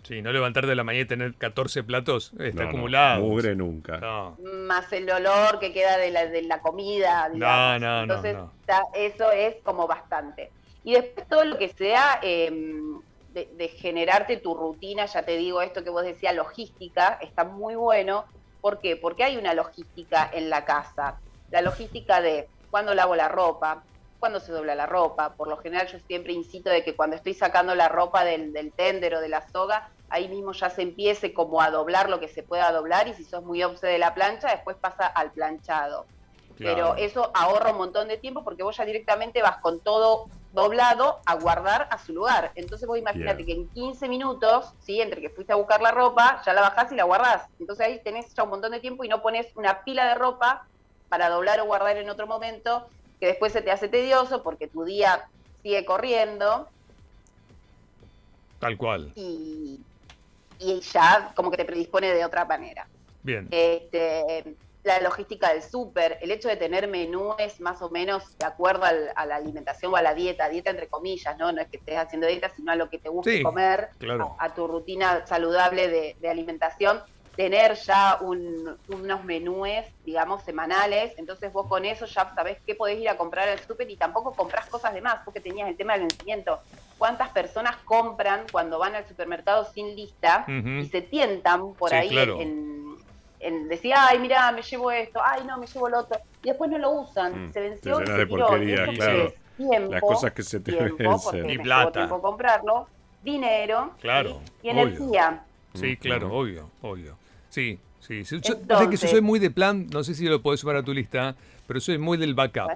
Sí, 0.04 0.22
no 0.22 0.32
levantarte 0.32 0.68
de 0.68 0.74
la 0.76 0.84
mañana 0.84 1.02
y 1.02 1.06
tener 1.06 1.34
14 1.34 1.82
platos 1.82 2.32
está 2.38 2.62
No, 2.62 2.62
no, 2.62 2.68
acumulado. 2.70 3.20
mugre 3.20 3.54
nunca. 3.56 3.98
No. 3.98 4.36
más 4.66 4.90
el 4.92 5.10
olor 5.10 5.58
que 5.58 5.72
queda 5.72 5.96
de 5.98 6.10
la, 6.10 6.26
de 6.26 6.42
la 6.42 6.60
comida. 6.60 7.28
digamos. 7.32 7.80
no, 7.80 7.96
no, 7.96 8.02
Entonces, 8.02 8.34
no. 8.36 8.52
está- 8.60 8.82
eso 8.94 9.30
es 9.32 9.56
como 9.62 9.86
bastante. 9.86 10.50
Y 10.88 10.94
después 10.94 11.28
todo 11.28 11.44
lo 11.44 11.58
que 11.58 11.68
sea 11.68 12.18
eh, 12.22 12.50
de, 13.28 13.50
de 13.52 13.68
generarte 13.68 14.38
tu 14.38 14.54
rutina, 14.54 15.04
ya 15.04 15.22
te 15.22 15.36
digo 15.36 15.60
esto 15.60 15.84
que 15.84 15.90
vos 15.90 16.02
decías, 16.02 16.34
logística, 16.34 17.18
está 17.20 17.44
muy 17.44 17.74
bueno. 17.74 18.24
¿Por 18.62 18.80
qué? 18.80 18.96
Porque 18.96 19.22
hay 19.22 19.36
una 19.36 19.52
logística 19.52 20.30
en 20.32 20.48
la 20.48 20.64
casa. 20.64 21.20
La 21.50 21.60
logística 21.60 22.22
de 22.22 22.48
cuándo 22.70 22.94
lavo 22.94 23.14
la 23.16 23.28
ropa, 23.28 23.84
cuándo 24.18 24.40
se 24.40 24.50
dobla 24.50 24.74
la 24.74 24.86
ropa. 24.86 25.34
Por 25.36 25.48
lo 25.48 25.58
general 25.58 25.88
yo 25.88 25.98
siempre 25.98 26.32
incito 26.32 26.70
de 26.70 26.82
que 26.82 26.96
cuando 26.96 27.16
estoy 27.16 27.34
sacando 27.34 27.74
la 27.74 27.90
ropa 27.90 28.24
del, 28.24 28.54
del 28.54 28.72
tender 28.72 29.14
o 29.16 29.20
de 29.20 29.28
la 29.28 29.46
soga, 29.46 29.86
ahí 30.08 30.30
mismo 30.30 30.52
ya 30.52 30.70
se 30.70 30.80
empiece 30.80 31.34
como 31.34 31.60
a 31.60 31.70
doblar 31.70 32.08
lo 32.08 32.18
que 32.18 32.28
se 32.28 32.44
pueda 32.44 32.72
doblar 32.72 33.08
y 33.08 33.12
si 33.12 33.26
sos 33.26 33.44
muy 33.44 33.62
obse 33.62 33.86
de 33.86 33.98
la 33.98 34.14
plancha, 34.14 34.48
después 34.48 34.78
pasa 34.80 35.06
al 35.06 35.32
planchado. 35.32 36.06
Pero 36.56 36.96
eso 36.96 37.30
ahorra 37.34 37.72
un 37.72 37.76
montón 37.76 38.08
de 38.08 38.16
tiempo 38.16 38.42
porque 38.42 38.62
vos 38.62 38.74
ya 38.74 38.86
directamente 38.86 39.42
vas 39.42 39.58
con 39.60 39.82
todo 39.82 40.30
doblado 40.52 41.20
a 41.26 41.34
guardar 41.34 41.88
a 41.90 41.98
su 41.98 42.12
lugar. 42.12 42.52
Entonces 42.54 42.88
vos 42.88 42.98
imagínate 42.98 43.44
que 43.44 43.52
en 43.52 43.68
15 43.68 44.08
minutos, 44.08 44.72
¿sí? 44.80 45.00
entre 45.00 45.20
que 45.20 45.28
fuiste 45.30 45.52
a 45.52 45.56
buscar 45.56 45.80
la 45.82 45.90
ropa, 45.90 46.42
ya 46.44 46.52
la 46.52 46.62
bajás 46.62 46.90
y 46.92 46.96
la 46.96 47.04
guardás. 47.04 47.42
Entonces 47.60 47.86
ahí 47.86 48.00
tenés 48.02 48.34
ya 48.34 48.44
un 48.44 48.50
montón 48.50 48.72
de 48.72 48.80
tiempo 48.80 49.04
y 49.04 49.08
no 49.08 49.20
pones 49.20 49.46
una 49.56 49.84
pila 49.84 50.06
de 50.06 50.14
ropa 50.14 50.66
para 51.08 51.28
doblar 51.28 51.60
o 51.60 51.66
guardar 51.66 51.96
en 51.96 52.10
otro 52.10 52.26
momento, 52.26 52.86
que 53.20 53.26
después 53.26 53.52
se 53.52 53.62
te 53.62 53.70
hace 53.70 53.88
tedioso 53.88 54.42
porque 54.42 54.68
tu 54.68 54.84
día 54.84 55.24
sigue 55.62 55.84
corriendo 55.84 56.68
Tal 58.58 58.76
cual. 58.76 59.12
y, 59.14 59.80
y 60.58 60.80
ya 60.80 61.32
como 61.34 61.50
que 61.50 61.56
te 61.56 61.64
predispone 61.64 62.12
de 62.12 62.24
otra 62.24 62.44
manera. 62.44 62.86
Bien. 63.22 63.48
Este, 63.50 64.56
la 64.84 65.00
logística 65.00 65.52
del 65.52 65.62
súper, 65.62 66.18
el 66.20 66.30
hecho 66.30 66.48
de 66.48 66.56
tener 66.56 66.88
menúes 66.88 67.60
más 67.60 67.82
o 67.82 67.90
menos 67.90 68.36
de 68.38 68.44
acuerdo 68.46 68.84
al- 68.84 69.12
a 69.16 69.26
la 69.26 69.36
alimentación 69.36 69.92
o 69.92 69.96
a 69.96 70.02
la 70.02 70.14
dieta, 70.14 70.48
dieta 70.48 70.70
entre 70.70 70.88
comillas, 70.88 71.36
¿no? 71.38 71.52
No 71.52 71.60
es 71.60 71.68
que 71.68 71.78
estés 71.78 71.96
haciendo 71.98 72.26
dieta, 72.26 72.48
sino 72.48 72.72
a 72.72 72.76
lo 72.76 72.88
que 72.88 72.98
te 72.98 73.08
guste 73.08 73.32
Sí, 73.32 73.42
comer, 73.42 73.90
claro. 73.98 74.36
a, 74.38 74.46
a 74.46 74.54
tu 74.54 74.66
rutina 74.66 75.26
saludable 75.26 75.88
de, 75.88 76.16
de 76.18 76.28
alimentación, 76.30 77.02
tener 77.34 77.74
ya 77.74 78.18
un- 78.20 78.78
unos 78.86 79.24
menúes, 79.24 79.86
digamos, 80.04 80.42
semanales, 80.44 81.12
entonces 81.18 81.52
vos 81.52 81.66
con 81.68 81.84
eso 81.84 82.06
ya 82.06 82.32
sabés 82.34 82.58
qué 82.66 82.74
podés 82.74 82.98
ir 82.98 83.08
a 83.08 83.16
comprar 83.16 83.48
al 83.48 83.60
súper 83.60 83.88
y 83.90 83.96
tampoco 83.96 84.34
compras 84.34 84.66
cosas 84.68 84.92
de 84.94 85.02
más, 85.02 85.20
porque 85.24 85.40
tenías 85.40 85.68
el 85.68 85.76
tema 85.76 85.92
del 85.94 86.02
vencimiento. 86.02 86.60
¿Cuántas 86.96 87.30
personas 87.30 87.76
compran 87.84 88.48
cuando 88.50 88.78
van 88.80 88.96
al 88.96 89.06
supermercado 89.06 89.64
sin 89.72 89.94
lista 89.94 90.44
y 90.48 90.88
se 90.88 91.02
tientan 91.02 91.76
por 91.76 91.90
Sí, 91.90 91.96
ahí 91.96 92.08
claro. 92.08 92.40
en, 92.40 92.77
en 93.40 93.68
decir, 93.68 93.92
ay, 93.96 94.18
mira, 94.18 94.50
me 94.52 94.62
llevo 94.62 94.90
esto, 94.90 95.20
ay, 95.24 95.42
no, 95.46 95.58
me 95.58 95.66
llevo 95.66 95.88
lo 95.88 96.00
otro, 96.00 96.18
y 96.42 96.48
después 96.48 96.70
no 96.70 96.78
lo 96.78 96.90
usan, 96.90 97.46
Mm, 97.48 97.52
se 97.52 97.60
venció 97.60 97.96
se 97.98 98.12
de 98.12 98.26
tiró. 98.26 98.46
porquería, 98.46 98.82
Eso 98.84 98.92
claro. 98.92 99.32
tiempo, 99.56 99.92
Las 99.92 100.00
cosas 100.00 100.32
que 100.32 100.42
se 100.42 100.60
te 100.60 100.72
tiempo, 100.72 100.96
vencen. 100.98 101.50
Y 101.50 101.58
plata. 101.58 101.92
tiempo 101.92 102.20
comprarlo, 102.22 102.88
dinero 103.22 103.92
Claro, 104.00 104.40
y, 104.62 104.66
y 104.66 104.70
energía. 104.70 105.42
Sí, 105.74 105.96
claro, 105.96 106.26
Ujú. 106.28 106.36
obvio, 106.36 106.70
obvio. 106.82 107.16
Sí, 107.48 107.78
sí. 108.00 108.24
sí. 108.24 108.40
Yo, 108.42 108.54
Entonces- 108.54 108.84
sé 108.86 108.90
que 108.90 108.96
yo 108.96 109.08
soy 109.08 109.20
muy 109.20 109.38
de 109.38 109.50
plan, 109.50 109.86
no 109.92 110.02
sé 110.04 110.14
si 110.14 110.24
lo 110.26 110.42
podés 110.42 110.60
sumar 110.60 110.76
a 110.76 110.82
tu 110.82 110.92
lista, 110.92 111.36
pero 111.66 111.80
soy 111.80 111.98
muy 111.98 112.18
del 112.18 112.34
backup. 112.34 112.70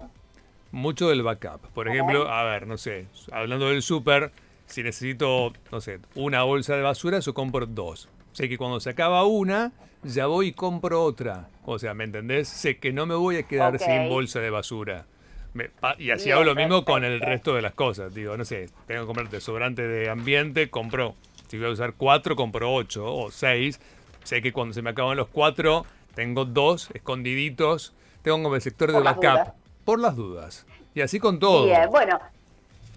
Mucho 0.70 1.08
del 1.08 1.22
backup. 1.22 1.60
Por 1.74 1.88
ejemplo, 1.88 2.28
a 2.30 2.44
ver, 2.44 2.66
no 2.66 2.78
sé, 2.78 3.06
hablando 3.30 3.68
del 3.68 3.82
súper, 3.82 4.32
si 4.66 4.82
necesito, 4.82 5.52
no 5.70 5.80
sé, 5.82 5.98
una 6.14 6.44
bolsa 6.44 6.74
de 6.76 6.82
basura, 6.82 7.18
yo 7.18 7.34
compro 7.34 7.66
dos. 7.66 8.08
Sé 8.32 8.48
que 8.48 8.56
cuando 8.56 8.80
se 8.80 8.88
acaba 8.90 9.24
una, 9.26 9.72
ya 10.02 10.26
voy 10.26 10.48
y 10.48 10.52
compro 10.52 11.02
otra. 11.04 11.48
O 11.64 11.78
sea, 11.78 11.94
¿me 11.94 12.04
entendés? 12.04 12.48
Sé 12.48 12.78
que 12.78 12.92
no 12.92 13.06
me 13.06 13.14
voy 13.14 13.36
a 13.36 13.42
quedar 13.44 13.78
sin 13.78 14.08
bolsa 14.08 14.40
de 14.40 14.50
basura. 14.50 15.06
Me- 15.54 15.68
pa- 15.68 15.96
y 15.98 16.10
así 16.10 16.24
Bien, 16.26 16.36
hago 16.36 16.44
lo 16.44 16.54
mismo 16.54 16.84
con 16.84 17.04
el 17.04 17.20
resto 17.20 17.54
de 17.54 17.62
las 17.62 17.74
cosas. 17.74 18.14
Digo, 18.14 18.36
no 18.36 18.44
sé, 18.44 18.68
tengo 18.86 19.02
que 19.02 19.06
comprar 19.06 19.28
desodorante 19.30 19.86
de 19.86 20.08
ambiente, 20.08 20.70
compro. 20.70 21.14
Si 21.48 21.58
voy 21.58 21.66
a 21.68 21.70
usar 21.70 21.94
cuatro, 21.96 22.34
compro 22.36 22.72
ocho 22.72 23.04
o 23.14 23.30
seis. 23.30 23.78
Sé 24.24 24.40
que 24.40 24.52
cuando 24.52 24.72
se 24.72 24.80
me 24.82 24.90
acaban 24.90 25.16
los 25.16 25.28
cuatro, 25.28 25.84
tengo 26.14 26.44
dos 26.46 26.88
escondiditos. 26.94 27.92
Tengo 28.22 28.42
como 28.42 28.54
el 28.54 28.62
sector 28.62 28.92
de 28.92 29.00
backup. 29.00 29.52
Por 29.84 29.98
las 30.00 30.16
dudas. 30.16 30.66
Y 30.94 31.00
así 31.00 31.18
con 31.18 31.38
todo. 31.38 31.66
Bien, 31.66 31.88
bueno, 31.90 32.18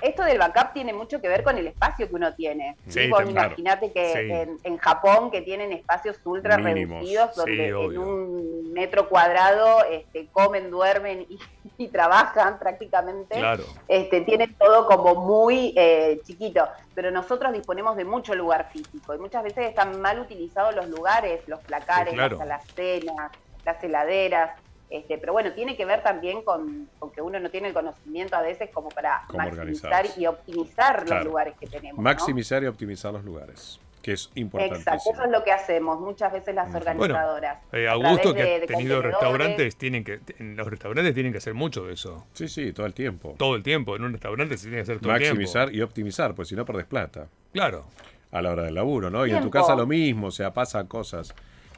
esto 0.02 0.24
del 0.24 0.38
backup 0.38 0.74
tiene 0.74 0.94
mucho 0.94 1.22
que 1.22 1.28
ver 1.30 1.44
con 1.44 1.58
el 1.58 1.68
espacio 1.68 2.08
que 2.10 2.16
uno 2.16 2.34
tiene. 2.34 2.76
Sí, 2.88 3.08
Vos 3.10 3.22
claro. 3.22 3.30
imaginate 3.50 3.92
que 3.92 4.12
Sí. 4.14 4.20
en, 4.32 4.58
en 4.64 4.78
Japón, 4.78 5.32
que 5.32 5.42
tienen 5.42 5.72
espacios 5.72 6.20
ultra 6.26 6.58
Mínimos. 6.58 7.00
reducidos, 7.00 7.32
Sí, 7.34 7.40
donde 7.40 7.68
en 7.68 7.98
un 7.98 8.74
metro 8.74 9.08
cuadrado 9.10 9.84
este, 9.90 10.28
comen, 10.34 10.70
duermen 10.70 11.26
y, 11.30 11.40
y 11.78 11.88
trabajan 11.88 12.60
prácticamente. 12.60 13.36
Claro. 13.38 13.64
este, 13.88 14.22
tiene 14.22 14.48
todo 14.60 14.86
como 14.88 15.16
muy 15.16 15.74
eh, 15.78 16.20
chiquito, 16.26 16.68
pero 16.94 17.10
nosotros 17.12 17.54
disponemos 17.54 17.96
de 17.96 18.06
mucho 18.06 18.36
lugar 18.36 18.70
físico 18.72 19.16
y 19.16 19.18
muchas 19.18 19.44
veces 19.44 19.68
están 19.70 20.00
mal 20.02 20.20
utilizados 20.20 20.76
los 20.76 20.88
lugares, 20.90 21.42
los 21.48 21.60
placares, 21.62 22.10
Sí, 22.12 22.16
claro. 22.18 22.38
las 22.38 22.42
alacenas, 22.46 23.32
las 23.66 23.84
heladeras. 23.84 24.52
Este, 24.90 25.18
pero 25.18 25.34
bueno, 25.34 25.52
tiene 25.54 25.76
que 25.76 25.84
ver 25.86 26.04
también 26.04 26.44
con, 26.44 26.88
con 27.00 27.12
que 27.12 27.22
uno 27.22 27.40
no 27.40 27.50
tiene 27.50 27.70
el 27.70 27.74
conocimiento 27.74 28.36
a 28.36 28.42
veces 28.42 28.70
como 28.72 28.90
para 28.90 29.24
maximizar 29.34 30.06
y 30.16 30.28
optimizar 30.28 31.04
Claro. 31.06 31.24
los 31.24 31.26
lugares 31.26 31.56
que 31.60 31.68
tenemos. 31.68 31.98
¿no? 31.98 32.04
Maximizar 32.04 32.64
y 32.64 32.68
optimizar 32.68 33.12
los 33.12 33.24
lugares, 33.26 33.80
que 34.04 34.12
es 34.14 34.22
Exacto, 34.36 34.40
importantísimo. 34.40 35.14
eso 35.14 35.24
es 35.26 35.32
lo 35.32 35.44
que 35.44 35.52
hacemos 35.52 36.00
muchas 36.00 36.32
veces 36.32 36.54
las 36.54 36.74
organizadoras. 36.74 37.58
Eh, 37.74 37.88
A 37.88 37.94
Augusto, 37.94 38.34
través 38.34 38.36
que 38.36 38.44
de- 38.50 38.56
ha 38.56 38.60
de 38.60 38.68
tenido 38.68 39.02
restaurantes, 39.02 39.76
tienen 39.76 40.04
que, 40.04 40.20
en 40.38 40.56
los 40.56 40.68
restaurantes 40.68 41.14
tienen 41.16 41.32
que 41.32 41.40
hacer 41.40 41.56
mucho 41.56 41.84
de 41.86 41.94
eso. 41.94 42.28
Sí, 42.34 42.48
sí, 42.48 42.72
todo 42.72 42.86
el 42.86 42.94
tiempo. 42.94 43.34
Todo 43.40 43.56
el 43.56 43.64
tiempo. 43.64 43.96
En 43.96 44.04
un 44.04 44.12
restaurante 44.14 44.56
se 44.56 44.66
tiene 44.66 44.78
que 44.78 44.82
hacer 44.84 45.00
todo 45.00 45.14
el 45.16 45.20
Maximizar 45.20 45.70
tiempo. 45.70 45.78
y 45.80 45.82
optimizar, 45.82 46.36
pues 46.36 46.48
si 46.50 46.56
no 46.56 46.64
perdés 46.64 46.86
plata 46.86 47.28
Claro. 47.54 47.86
a 48.32 48.42
la 48.44 48.52
hora 48.52 48.64
del 48.64 48.76
laburo, 48.76 49.10
¿no? 49.10 49.26
Y 49.26 49.32
en 49.32 49.42
tu 49.42 49.50
casa 49.50 49.76
lo 49.76 49.88
mismo, 49.88 50.28
o 50.28 50.32
sea, 50.32 50.54
pasan 50.54 50.86
cosas. 50.86 51.34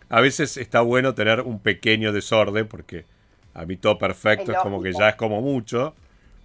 A 0.09 0.21
veces 0.21 0.57
está 0.57 0.81
bueno 0.81 1.13
tener 1.15 1.41
un 1.41 1.59
pequeño 1.59 2.11
desorden, 2.13 2.67
porque 2.67 3.05
a 3.53 3.65
mí 3.65 3.75
todo 3.77 3.97
perfecto 3.97 4.51
Es 4.51 4.57
es 4.57 4.63
como 4.63 4.81
que 4.81 4.93
ya 4.93 5.09
es 5.09 5.15
como 5.15 5.41
mucho, 5.41 5.93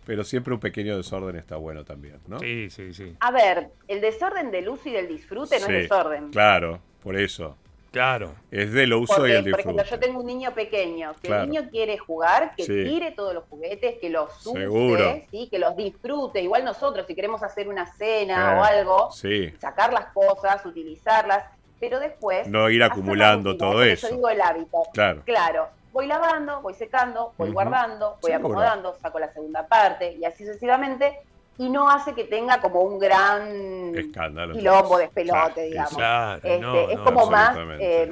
pero 0.04 0.24
siempre 0.24 0.52
un 0.52 0.60
pequeño 0.60 0.96
desorden 0.96 1.36
está 1.36 1.56
bueno 1.56 1.84
también, 1.84 2.18
¿no? 2.26 2.38
Sí, 2.40 2.70
sí, 2.70 2.92
sí. 2.92 3.16
A 3.20 3.30
ver, 3.30 3.68
el 3.86 4.00
desorden 4.00 4.50
del 4.50 4.68
uso 4.68 4.88
y 4.88 4.92
del 4.92 5.06
disfrute 5.08 5.60
no 5.60 5.66
Sí, 5.66 5.72
es 5.74 5.82
desorden. 5.82 6.30
Claro, 6.30 6.80
por 7.02 7.16
eso. 7.16 7.56
Claro. 7.92 8.34
Es 8.50 8.72
del 8.72 8.94
uso 8.94 9.12
y 9.12 9.16
Porque, 9.18 9.36
el 9.36 9.50
por 9.50 9.60
ejemplo, 9.60 9.82
disfrute. 9.82 9.90
yo 9.90 10.08
tengo 10.08 10.20
un 10.20 10.26
niño 10.26 10.54
pequeño, 10.54 11.12
que 11.20 11.28
Claro. 11.28 11.42
el 11.44 11.50
niño 11.50 11.68
quiere 11.70 11.98
jugar, 11.98 12.54
que 12.56 12.64
Sí. 12.64 12.72
tire 12.84 13.12
todos 13.12 13.34
los 13.34 13.44
juguetes, 13.50 13.96
que 14.00 14.08
los 14.08 14.46
use, 14.46 14.60
Seguro. 14.60 15.20
¿sí? 15.30 15.46
que 15.50 15.58
los 15.58 15.76
disfrute. 15.76 16.40
Igual 16.40 16.64
nosotros, 16.64 17.06
si 17.06 17.14
queremos 17.14 17.42
hacer 17.42 17.68
una 17.68 17.84
cena 17.94 18.54
Eh, 18.54 18.58
o 18.58 18.64
algo, 18.64 19.12
Sí, 19.12 19.52
sacar 19.60 19.92
las 19.92 20.06
cosas, 20.06 20.64
utilizarlas, 20.64 21.44
pero 21.82 21.98
después... 21.98 22.46
no 22.46 22.70
ir 22.70 22.80
acumulando 22.80 23.50
rutina, 23.50 23.70
todo 23.70 23.82
eso. 23.82 24.08
Yo 24.08 24.14
digo 24.14 24.28
el 24.28 24.40
hábito. 24.40 24.84
Claro. 24.92 25.22
Claro, 25.24 25.68
voy 25.92 26.06
lavando, 26.06 26.62
voy 26.62 26.74
secando, 26.74 27.32
voy 27.36 27.50
guardando, 27.50 28.18
voy 28.22 28.30
Seguro. 28.30 28.50
acomodando, 28.54 28.94
saco 29.02 29.18
la 29.18 29.32
segunda 29.32 29.66
parte 29.66 30.12
y 30.12 30.24
así 30.24 30.46
sucesivamente. 30.46 31.18
Y 31.58 31.68
no 31.70 31.90
hace 31.90 32.14
que 32.14 32.22
tenga 32.22 32.60
como 32.60 32.82
un 32.82 33.00
gran 33.00 33.96
Escándalo. 33.98 34.54
quilombo, 34.54 34.96
despelote, 34.96 35.54
Claro, 35.54 35.62
digamos. 35.62 35.94
Claro. 35.94 36.36
Este, 36.36 36.60
no, 36.60 36.88
es 36.88 36.96
no, 36.98 37.04
como 37.04 37.26
más 37.26 37.58
eh, 37.80 38.08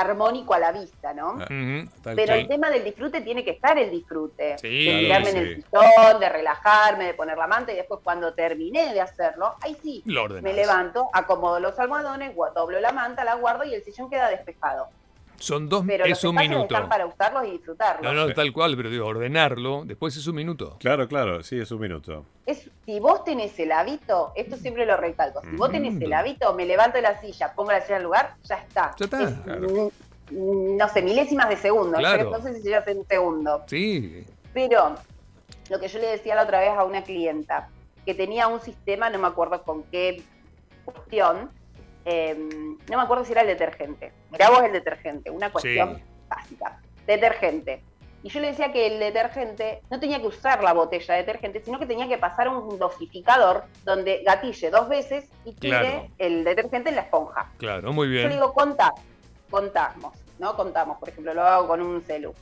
armónico 0.00 0.52
a 0.52 0.58
la 0.58 0.72
vista, 0.72 1.14
¿no? 1.14 1.38
Ah, 1.40 1.46
Pero 2.14 2.34
el 2.34 2.46
tema 2.46 2.68
del 2.70 2.84
disfrute 2.84 3.22
tiene 3.22 3.42
que 3.42 3.52
estar 3.52 3.78
el 3.78 3.90
disfrute. 3.90 4.58
Sí, 4.58 4.84
de 4.86 4.98
tirarme 4.98 5.30
en 5.30 5.34
sí. 5.34 5.38
el 5.42 5.54
sillón, 5.64 6.20
de 6.20 6.28
relajarme, 6.28 7.04
de 7.06 7.14
poner 7.14 7.38
la 7.38 7.46
manta 7.46 7.72
y 7.72 7.76
después 7.76 8.00
cuando 8.04 8.34
terminé 8.34 8.92
de 8.92 9.00
hacerlo, 9.00 9.54
ahí 9.62 9.74
sí, 9.82 10.02
me 10.42 10.52
levanto, 10.52 11.08
acomodo 11.14 11.60
los 11.60 11.78
almohadones, 11.78 12.34
gua- 12.36 12.52
doblo 12.52 12.78
la 12.78 12.92
manta, 12.92 13.24
la 13.24 13.34
guardo 13.36 13.64
y 13.64 13.74
el 13.74 13.82
sillón 13.82 14.10
queda 14.10 14.28
despejado. 14.28 14.88
Son 15.38 15.68
dos, 15.68 15.84
Pero 15.86 16.04
es 16.04 16.10
los 16.10 16.24
un 16.24 16.34
minuto. 16.36 16.62
están 16.74 16.88
para 16.88 17.06
usarlos 17.06 17.46
y 17.46 17.50
disfrutarlos. 17.52 18.02
No, 18.02 18.12
no, 18.12 18.28
Sí. 18.28 18.34
tal 18.34 18.52
cual, 18.52 18.76
pero 18.76 18.88
digo, 18.90 19.06
ordenarlo, 19.06 19.82
después 19.84 20.16
es 20.16 20.26
un 20.26 20.34
minuto. 20.36 20.76
Claro, 20.80 21.06
claro, 21.08 21.42
sí, 21.42 21.58
es 21.58 21.70
un 21.70 21.80
minuto. 21.80 22.24
Es, 22.46 22.70
si 22.84 23.00
vos 23.00 23.22
tenés 23.24 23.58
el 23.58 23.72
hábito, 23.72 24.32
esto 24.34 24.56
siempre 24.56 24.86
lo 24.86 24.96
recalco, 24.96 25.40
si 25.42 25.56
vos 25.56 25.70
tenés 25.70 25.94
Mm. 25.94 26.02
el 26.04 26.12
hábito, 26.14 26.54
me 26.54 26.64
levanto 26.64 26.96
de 26.96 27.02
la 27.02 27.20
silla, 27.20 27.52
pongo 27.54 27.72
la 27.72 27.80
silla 27.82 27.96
en 27.96 28.00
el 28.00 28.04
lugar, 28.04 28.34
ya 28.44 28.56
está. 28.56 28.94
Ya 28.98 29.04
está, 29.04 29.22
Es, 29.24 29.34
claro. 29.40 29.90
No 30.30 30.88
sé, 30.88 31.02
milésimas 31.02 31.48
de 31.48 31.56
segundo, 31.56 31.98
Claro. 31.98 32.24
yo 32.24 32.30
no 32.38 32.42
sé 32.42 32.54
si 32.54 32.62
llega 32.62 32.78
a 32.78 32.84
ser 32.84 32.96
un 32.96 33.06
segundo. 33.06 33.62
Sí. 33.66 34.24
Pero 34.54 34.96
lo 35.70 35.78
que 35.80 35.88
yo 35.88 35.98
le 35.98 36.06
decía 36.08 36.34
la 36.34 36.42
otra 36.44 36.60
vez 36.60 36.70
a 36.70 36.84
una 36.84 37.02
clienta, 37.04 37.68
que 38.04 38.14
tenía 38.14 38.48
un 38.48 38.60
sistema, 38.60 39.10
no 39.10 39.18
me 39.18 39.26
acuerdo 39.28 39.62
con 39.62 39.82
qué 39.84 40.22
cuestión, 40.84 41.50
eh, 42.06 42.34
no 42.88 42.96
me 42.96 43.02
acuerdo 43.02 43.24
si 43.24 43.32
era 43.32 43.40
el 43.42 43.48
detergente. 43.48 44.12
Mirá 44.30 44.48
vos 44.48 44.62
el 44.62 44.72
detergente, 44.72 45.28
una 45.30 45.50
cuestión 45.50 45.96
Sí. 45.96 46.02
básica. 46.28 46.80
Detergente. 47.06 47.82
Y 48.22 48.28
yo 48.28 48.40
le 48.40 48.48
decía 48.48 48.72
que 48.72 48.86
el 48.86 48.98
detergente 48.98 49.82
no 49.90 50.00
tenía 50.00 50.20
que 50.20 50.26
usar 50.26 50.62
la 50.62 50.72
botella 50.72 51.14
de 51.14 51.20
detergente, 51.20 51.62
sino 51.64 51.78
que 51.78 51.86
tenía 51.86 52.08
que 52.08 52.18
pasar 52.18 52.48
un 52.48 52.78
dosificador 52.78 53.64
donde 53.84 54.22
gatille 54.24 54.70
dos 54.70 54.88
veces 54.88 55.28
y 55.44 55.52
tire 55.54 55.78
Claro. 55.80 56.06
el 56.18 56.44
detergente 56.44 56.88
en 56.90 56.96
la 56.96 57.02
esponja. 57.02 57.50
Claro, 57.58 57.92
muy 57.92 58.06
Yo 58.08 58.12
le 58.14 58.18
bien. 58.20 58.30
digo, 58.30 58.52
contá, 58.52 58.92
contamos, 59.50 60.14
¿no? 60.38 60.56
Contamos, 60.56 60.98
por 60.98 61.08
ejemplo, 61.08 61.34
lo 61.34 61.42
hago 61.42 61.68
con 61.68 61.82
un 61.82 62.02
celu. 62.02 62.32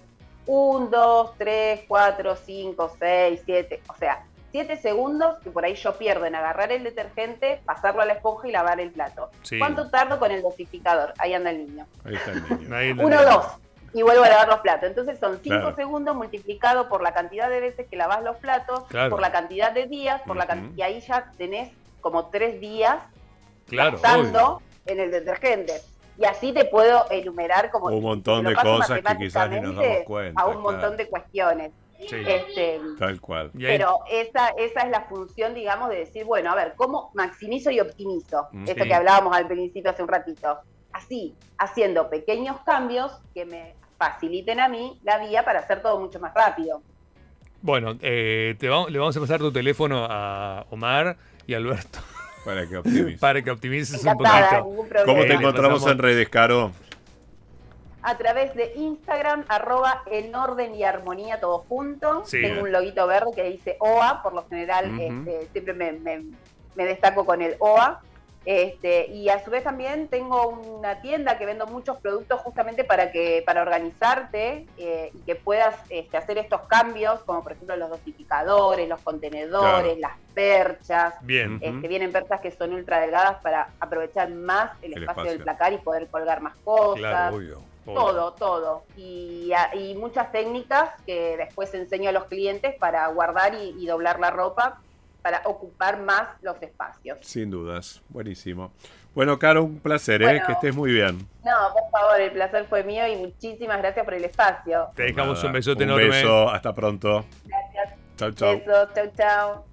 Un, 0.47 0.91
dos, 0.91 1.33
tres, 1.39 1.81
cuatro, 1.89 2.37
cinco, 2.37 2.91
seis, 2.99 3.43
siete, 3.45 3.81
o 3.89 3.95
sea, 3.97 4.25
siete 4.55 4.77
segundos 4.77 5.37
que 5.43 5.51
por 5.51 5.65
ahí 5.65 5.75
yo 5.75 5.99
pierdo 5.99 6.27
en 6.27 6.37
agarrar 6.37 6.71
el 6.71 6.85
detergente, 6.85 7.61
pasarlo 7.65 8.03
a 8.03 8.05
la 8.07 8.13
esponja 8.13 8.47
y 8.47 8.53
lavar 8.53 8.79
el 8.79 8.93
plato. 8.93 9.29
Sí. 9.43 9.59
¿Cuánto 9.59 9.91
tardo 9.91 10.21
con 10.21 10.31
el 10.31 10.43
dosificador? 10.43 11.13
Ahí 11.19 11.35
anda 11.35 11.51
el 11.51 11.67
niño. 11.67 11.89
Ahí 12.05 12.15
está 12.15 12.31
el 12.31 12.49
niño. 12.61 12.77
Ahí 12.77 12.93
Uno, 12.93 13.09
tenés. 13.09 13.25
dos. 13.25 13.47
Y 13.95 14.03
vuelvo 14.03 14.23
a 14.23 14.29
lavar 14.29 14.47
los 14.47 14.61
platos. 14.61 14.89
Entonces 14.89 15.19
son 15.19 15.41
cinco 15.43 15.57
Claro. 15.59 15.75
segundos 15.75 16.15
multiplicado 16.15 16.89
por 16.89 17.03
la 17.03 17.13
cantidad 17.13 17.51
de 17.51 17.59
veces 17.59 17.89
que 17.91 17.97
lavas 17.97 18.23
los 18.23 18.37
platos, 18.37 18.85
Claro. 18.91 19.11
por 19.11 19.21
la 19.21 19.33
cantidad 19.33 19.73
de 19.73 19.87
días, 19.87 20.23
por 20.23 20.37
la 20.37 20.47
can- 20.47 20.67
Ujú. 20.67 20.75
y 20.77 20.83
ahí 20.83 21.01
ya 21.01 21.33
tenés 21.37 21.73
como 22.01 22.27
tres 22.27 22.61
días 22.61 22.99
Claro, 23.67 23.99
gastando 24.01 24.39
obvio. 24.59 24.63
en 24.87 25.01
el 25.01 25.11
detergente. 25.11 25.73
Y 26.17 26.27
así 26.27 26.53
te 26.53 26.65
puedo 26.65 27.07
enumerar 27.11 27.73
como 27.73 27.87
Un 27.87 28.01
montón 28.05 28.45
de 28.45 28.55
cosas 28.55 29.01
que 29.01 29.17
quizás 29.17 29.51
ni 29.51 29.59
nos 29.61 29.75
damos 29.75 29.99
cuenta, 30.07 30.41
A 30.41 30.47
un 30.47 30.53
claro. 30.53 30.71
montón 30.71 30.97
de 30.97 31.09
cuestiones. 31.09 31.73
Sí. 32.01 32.17
Este, 32.27 32.81
Tal 32.99 33.21
cual. 33.21 33.51
Pero 33.59 34.01
esa, 34.11 34.49
esa 34.59 34.81
es 34.83 34.91
la 34.91 35.03
función, 35.03 35.55
digamos, 35.55 35.89
de 35.91 35.97
decir, 36.01 36.25
bueno, 36.25 36.51
a 36.51 36.55
ver, 36.55 36.75
¿cómo 36.77 37.11
maximizo 37.15 37.71
y 37.71 37.81
optimizo? 37.81 38.49
Mm. 38.53 38.69
Esto 38.69 38.83
Sí. 38.83 38.89
que 38.89 38.95
hablábamos 38.95 39.35
al 39.37 39.47
principio 39.47 39.91
hace 39.91 40.03
un 40.03 40.09
ratito. 40.09 40.59
Así, 40.93 41.35
haciendo 41.59 42.11
pequeños 42.11 42.59
cambios 42.67 43.13
que 43.33 43.45
me 43.47 43.75
faciliten 43.99 44.61
a 44.61 44.69
mí 44.69 44.99
la 45.05 45.19
vía 45.19 45.45
para 45.45 45.61
hacer 45.61 45.81
todo 45.83 45.99
mucho 46.01 46.21
más 46.21 46.35
rápido. 46.35 46.83
Bueno, 47.63 47.97
eh, 48.03 48.57
te 48.59 48.69
vamos- 48.69 48.91
le 48.91 48.99
vamos 48.99 49.17
a 49.17 49.21
pasar 49.21 49.39
tu 49.39 49.51
teléfono 49.53 50.07
a 50.09 50.67
Omar 50.71 51.17
y 51.47 51.55
a 51.55 51.57
Alberto 51.57 52.01
Para 52.45 52.69
que 52.69 52.77
optimice. 52.77 53.19
para 53.21 53.43
que 53.43 53.51
optimices 53.51 54.05
un 54.05 54.13
poquito. 54.19 54.65
¿Cómo 55.07 55.23
te 55.23 55.33
Eh, 55.33 55.35
encontramos 55.37 55.81
pasamos- 55.81 55.91
en 55.93 55.99
redes, 55.99 56.29
Caro? 56.29 56.73
A 58.05 58.17
través 58.19 58.55
de 58.55 58.73
Instagram, 58.77 59.45
arroba 59.49 60.03
en 60.07 60.35
orden 60.35 60.75
y 60.75 60.85
armonía 60.85 61.41
todo 61.41 61.65
junto. 61.69 62.25
Sí. 62.27 62.41
Tengo 62.43 62.63
un 62.63 62.71
loguito 62.73 63.07
verde 63.07 63.31
que 63.35 63.45
dice 63.45 63.77
OA, 63.81 64.23
por 64.23 64.35
lo 64.35 64.47
general 64.49 64.99
este, 65.01 65.49
siempre 65.53 65.73
me, 65.75 65.93
me- 65.93 66.25
me 66.75 66.85
destaco 66.85 67.25
con 67.25 67.41
el 67.43 67.57
OA. 67.61 68.01
Este, 68.47 69.07
y 69.07 69.31
a 69.31 69.43
su 69.43 69.51
vez 69.51 69.65
también 69.65 70.07
tengo 70.09 70.49
una 70.49 71.01
tienda 71.01 71.39
que 71.39 71.47
vendo 71.47 71.67
muchos 71.67 71.97
productos 71.97 72.43
justamente 72.43 72.85
para 72.85 73.11
que 73.11 73.43
para 73.47 73.63
organizarte 73.63 74.67
eh, 74.77 75.11
y 75.15 75.19
que 75.21 75.35
puedas 75.35 75.75
este, 75.89 76.19
hacer 76.19 76.37
estos 76.37 76.61
cambios, 76.69 77.21
como 77.21 77.43
por 77.43 77.53
ejemplo 77.53 77.75
los 77.77 77.89
dosificadores, 77.89 78.87
los 78.87 79.01
contenedores, 79.01 79.97
Claro. 79.97 79.99
las 79.99 80.13
perchas. 80.35 81.15
Bien. 81.23 81.59
Este, 81.63 81.89
vienen 81.89 82.13
perchas 82.13 82.41
que 82.43 82.51
son 82.51 82.75
ultra 82.75 83.01
delgadas 83.01 83.37
para 83.43 83.69
aprovechar 83.81 84.29
más 84.31 84.73
el, 84.83 84.93
El 84.93 84.99
espacio, 85.05 85.23
espacio. 85.23 85.31
del 85.33 85.43
placar 85.43 85.73
y 85.73 85.79
poder 85.79 86.09
colgar 86.09 86.43
más 86.43 86.55
cosas. 86.65 86.99
Claro, 86.99 87.37
obvio. 87.37 87.63
Todo, 87.85 88.33
todo. 88.33 88.85
Y, 88.97 89.53
a- 89.53 89.75
y 89.75 89.95
muchas 89.95 90.33
técnicas 90.33 90.91
que 91.07 91.37
después 91.37 91.73
enseño 91.75 92.09
a 92.09 92.13
los 92.13 92.25
clientes 92.25 92.75
para 92.79 93.07
guardar 93.09 93.55
y, 93.55 93.75
y 93.79 93.87
doblar 93.87 94.19
la 94.21 94.31
ropa 94.31 94.81
para 95.23 95.41
ocupar 95.45 96.01
más 96.01 96.29
los 96.43 96.61
espacios. 96.63 97.19
Sin 97.23 97.51
dudas. 97.51 98.03
Buenísimo. 98.11 98.73
Bueno, 99.15 99.39
Caro, 99.39 99.63
un 99.65 99.79
placer, 99.79 100.21
¿eh? 100.23 100.27
Bueno. 100.27 100.47
Que 100.47 100.53
estés 100.53 100.75
muy 100.75 100.93
bien. 100.93 101.19
No, 101.45 101.53
por 101.73 101.91
favor, 101.91 102.21
el 102.21 102.33
placer 102.33 102.67
fue 102.69 102.83
mío 102.85 103.07
y 103.07 103.17
muchísimas 103.17 103.79
gracias 103.79 104.05
por 104.05 104.15
el 104.15 104.25
espacio. 104.25 104.89
Te 104.95 105.05
dejamos 105.05 105.37
Nada, 105.39 105.47
un 105.47 105.53
besote 105.53 105.85
un 105.85 105.91
enorme. 105.91 106.09
beso. 106.09 106.51
Hasta 106.51 106.75
pronto. 106.75 107.25
Gracias. 107.45 107.95
Chau, 108.17 108.33
chau. 108.33 108.59
Besos. 108.59 108.89
Chau, 108.95 109.07
chau. 109.17 109.65